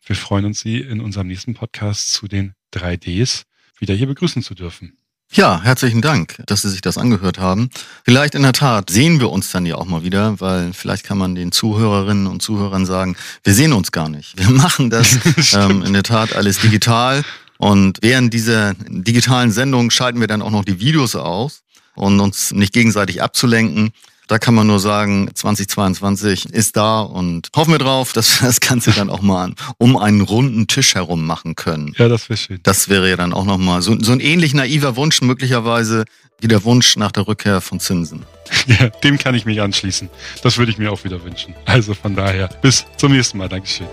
Wir 0.04 0.16
freuen 0.16 0.44
uns, 0.44 0.60
Sie 0.60 0.78
in 0.78 1.00
unserem 1.00 1.26
nächsten 1.26 1.54
Podcast 1.54 2.12
zu 2.12 2.28
den 2.28 2.52
3Ds 2.74 3.44
wieder 3.78 3.94
hier 3.94 4.06
begrüßen 4.06 4.42
zu 4.42 4.54
dürfen. 4.54 4.98
Ja, 5.30 5.60
herzlichen 5.62 6.00
Dank, 6.00 6.42
dass 6.46 6.62
Sie 6.62 6.70
sich 6.70 6.80
das 6.80 6.96
angehört 6.96 7.38
haben. 7.38 7.68
Vielleicht 8.02 8.34
in 8.34 8.42
der 8.42 8.54
Tat 8.54 8.88
sehen 8.88 9.20
wir 9.20 9.30
uns 9.30 9.50
dann 9.50 9.66
ja 9.66 9.74
auch 9.74 9.84
mal 9.84 10.02
wieder, 10.02 10.40
weil 10.40 10.72
vielleicht 10.72 11.04
kann 11.04 11.18
man 11.18 11.34
den 11.34 11.52
Zuhörerinnen 11.52 12.26
und 12.26 12.40
Zuhörern 12.40 12.86
sagen, 12.86 13.14
wir 13.44 13.52
sehen 13.52 13.74
uns 13.74 13.92
gar 13.92 14.08
nicht. 14.08 14.38
Wir 14.38 14.48
machen 14.48 14.88
das 14.88 15.18
ähm, 15.54 15.82
in 15.82 15.92
der 15.92 16.02
Tat 16.02 16.34
alles 16.34 16.60
digital. 16.60 17.24
Und 17.58 17.98
während 18.00 18.32
dieser 18.32 18.72
digitalen 18.74 19.50
Sendung 19.50 19.90
schalten 19.90 20.20
wir 20.20 20.28
dann 20.28 20.40
auch 20.40 20.50
noch 20.50 20.64
die 20.64 20.80
Videos 20.80 21.14
aus 21.14 21.62
und 21.94 22.18
uns 22.20 22.52
nicht 22.52 22.72
gegenseitig 22.72 23.20
abzulenken. 23.20 23.90
Da 24.28 24.38
kann 24.38 24.54
man 24.54 24.66
nur 24.66 24.78
sagen, 24.78 25.30
2022 25.34 26.52
ist 26.52 26.76
da 26.76 27.00
und 27.00 27.48
hoffen 27.56 27.72
wir 27.72 27.78
drauf, 27.78 28.12
dass 28.12 28.40
wir 28.40 28.46
das 28.46 28.60
Ganze 28.60 28.92
dann 28.92 29.08
auch 29.08 29.22
mal 29.22 29.54
um 29.78 29.96
einen 29.96 30.20
runden 30.20 30.66
Tisch 30.66 30.94
herum 30.94 31.26
machen 31.26 31.54
können. 31.56 31.94
Ja, 31.96 32.08
das 32.08 32.28
wäre 32.28 32.36
schön. 32.36 32.60
Das 32.62 32.90
wäre 32.90 33.08
ja 33.08 33.16
dann 33.16 33.32
auch 33.32 33.46
nochmal 33.46 33.80
so, 33.80 33.98
so 33.98 34.12
ein 34.12 34.20
ähnlich 34.20 34.52
naiver 34.52 34.96
Wunsch 34.96 35.22
möglicherweise 35.22 36.04
wie 36.40 36.46
der 36.46 36.62
Wunsch 36.64 36.96
nach 36.96 37.10
der 37.10 37.26
Rückkehr 37.26 37.60
von 37.60 37.80
Zinsen. 37.80 38.24
Ja, 38.66 38.88
dem 38.88 39.18
kann 39.18 39.34
ich 39.34 39.46
mich 39.46 39.60
anschließen. 39.60 40.10
Das 40.42 40.58
würde 40.58 40.70
ich 40.70 40.78
mir 40.78 40.92
auch 40.92 41.04
wieder 41.04 41.22
wünschen. 41.24 41.54
Also 41.64 41.94
von 41.94 42.14
daher, 42.14 42.48
bis 42.60 42.84
zum 42.96 43.12
nächsten 43.12 43.38
Mal. 43.38 43.48
Dankeschön. 43.48 43.86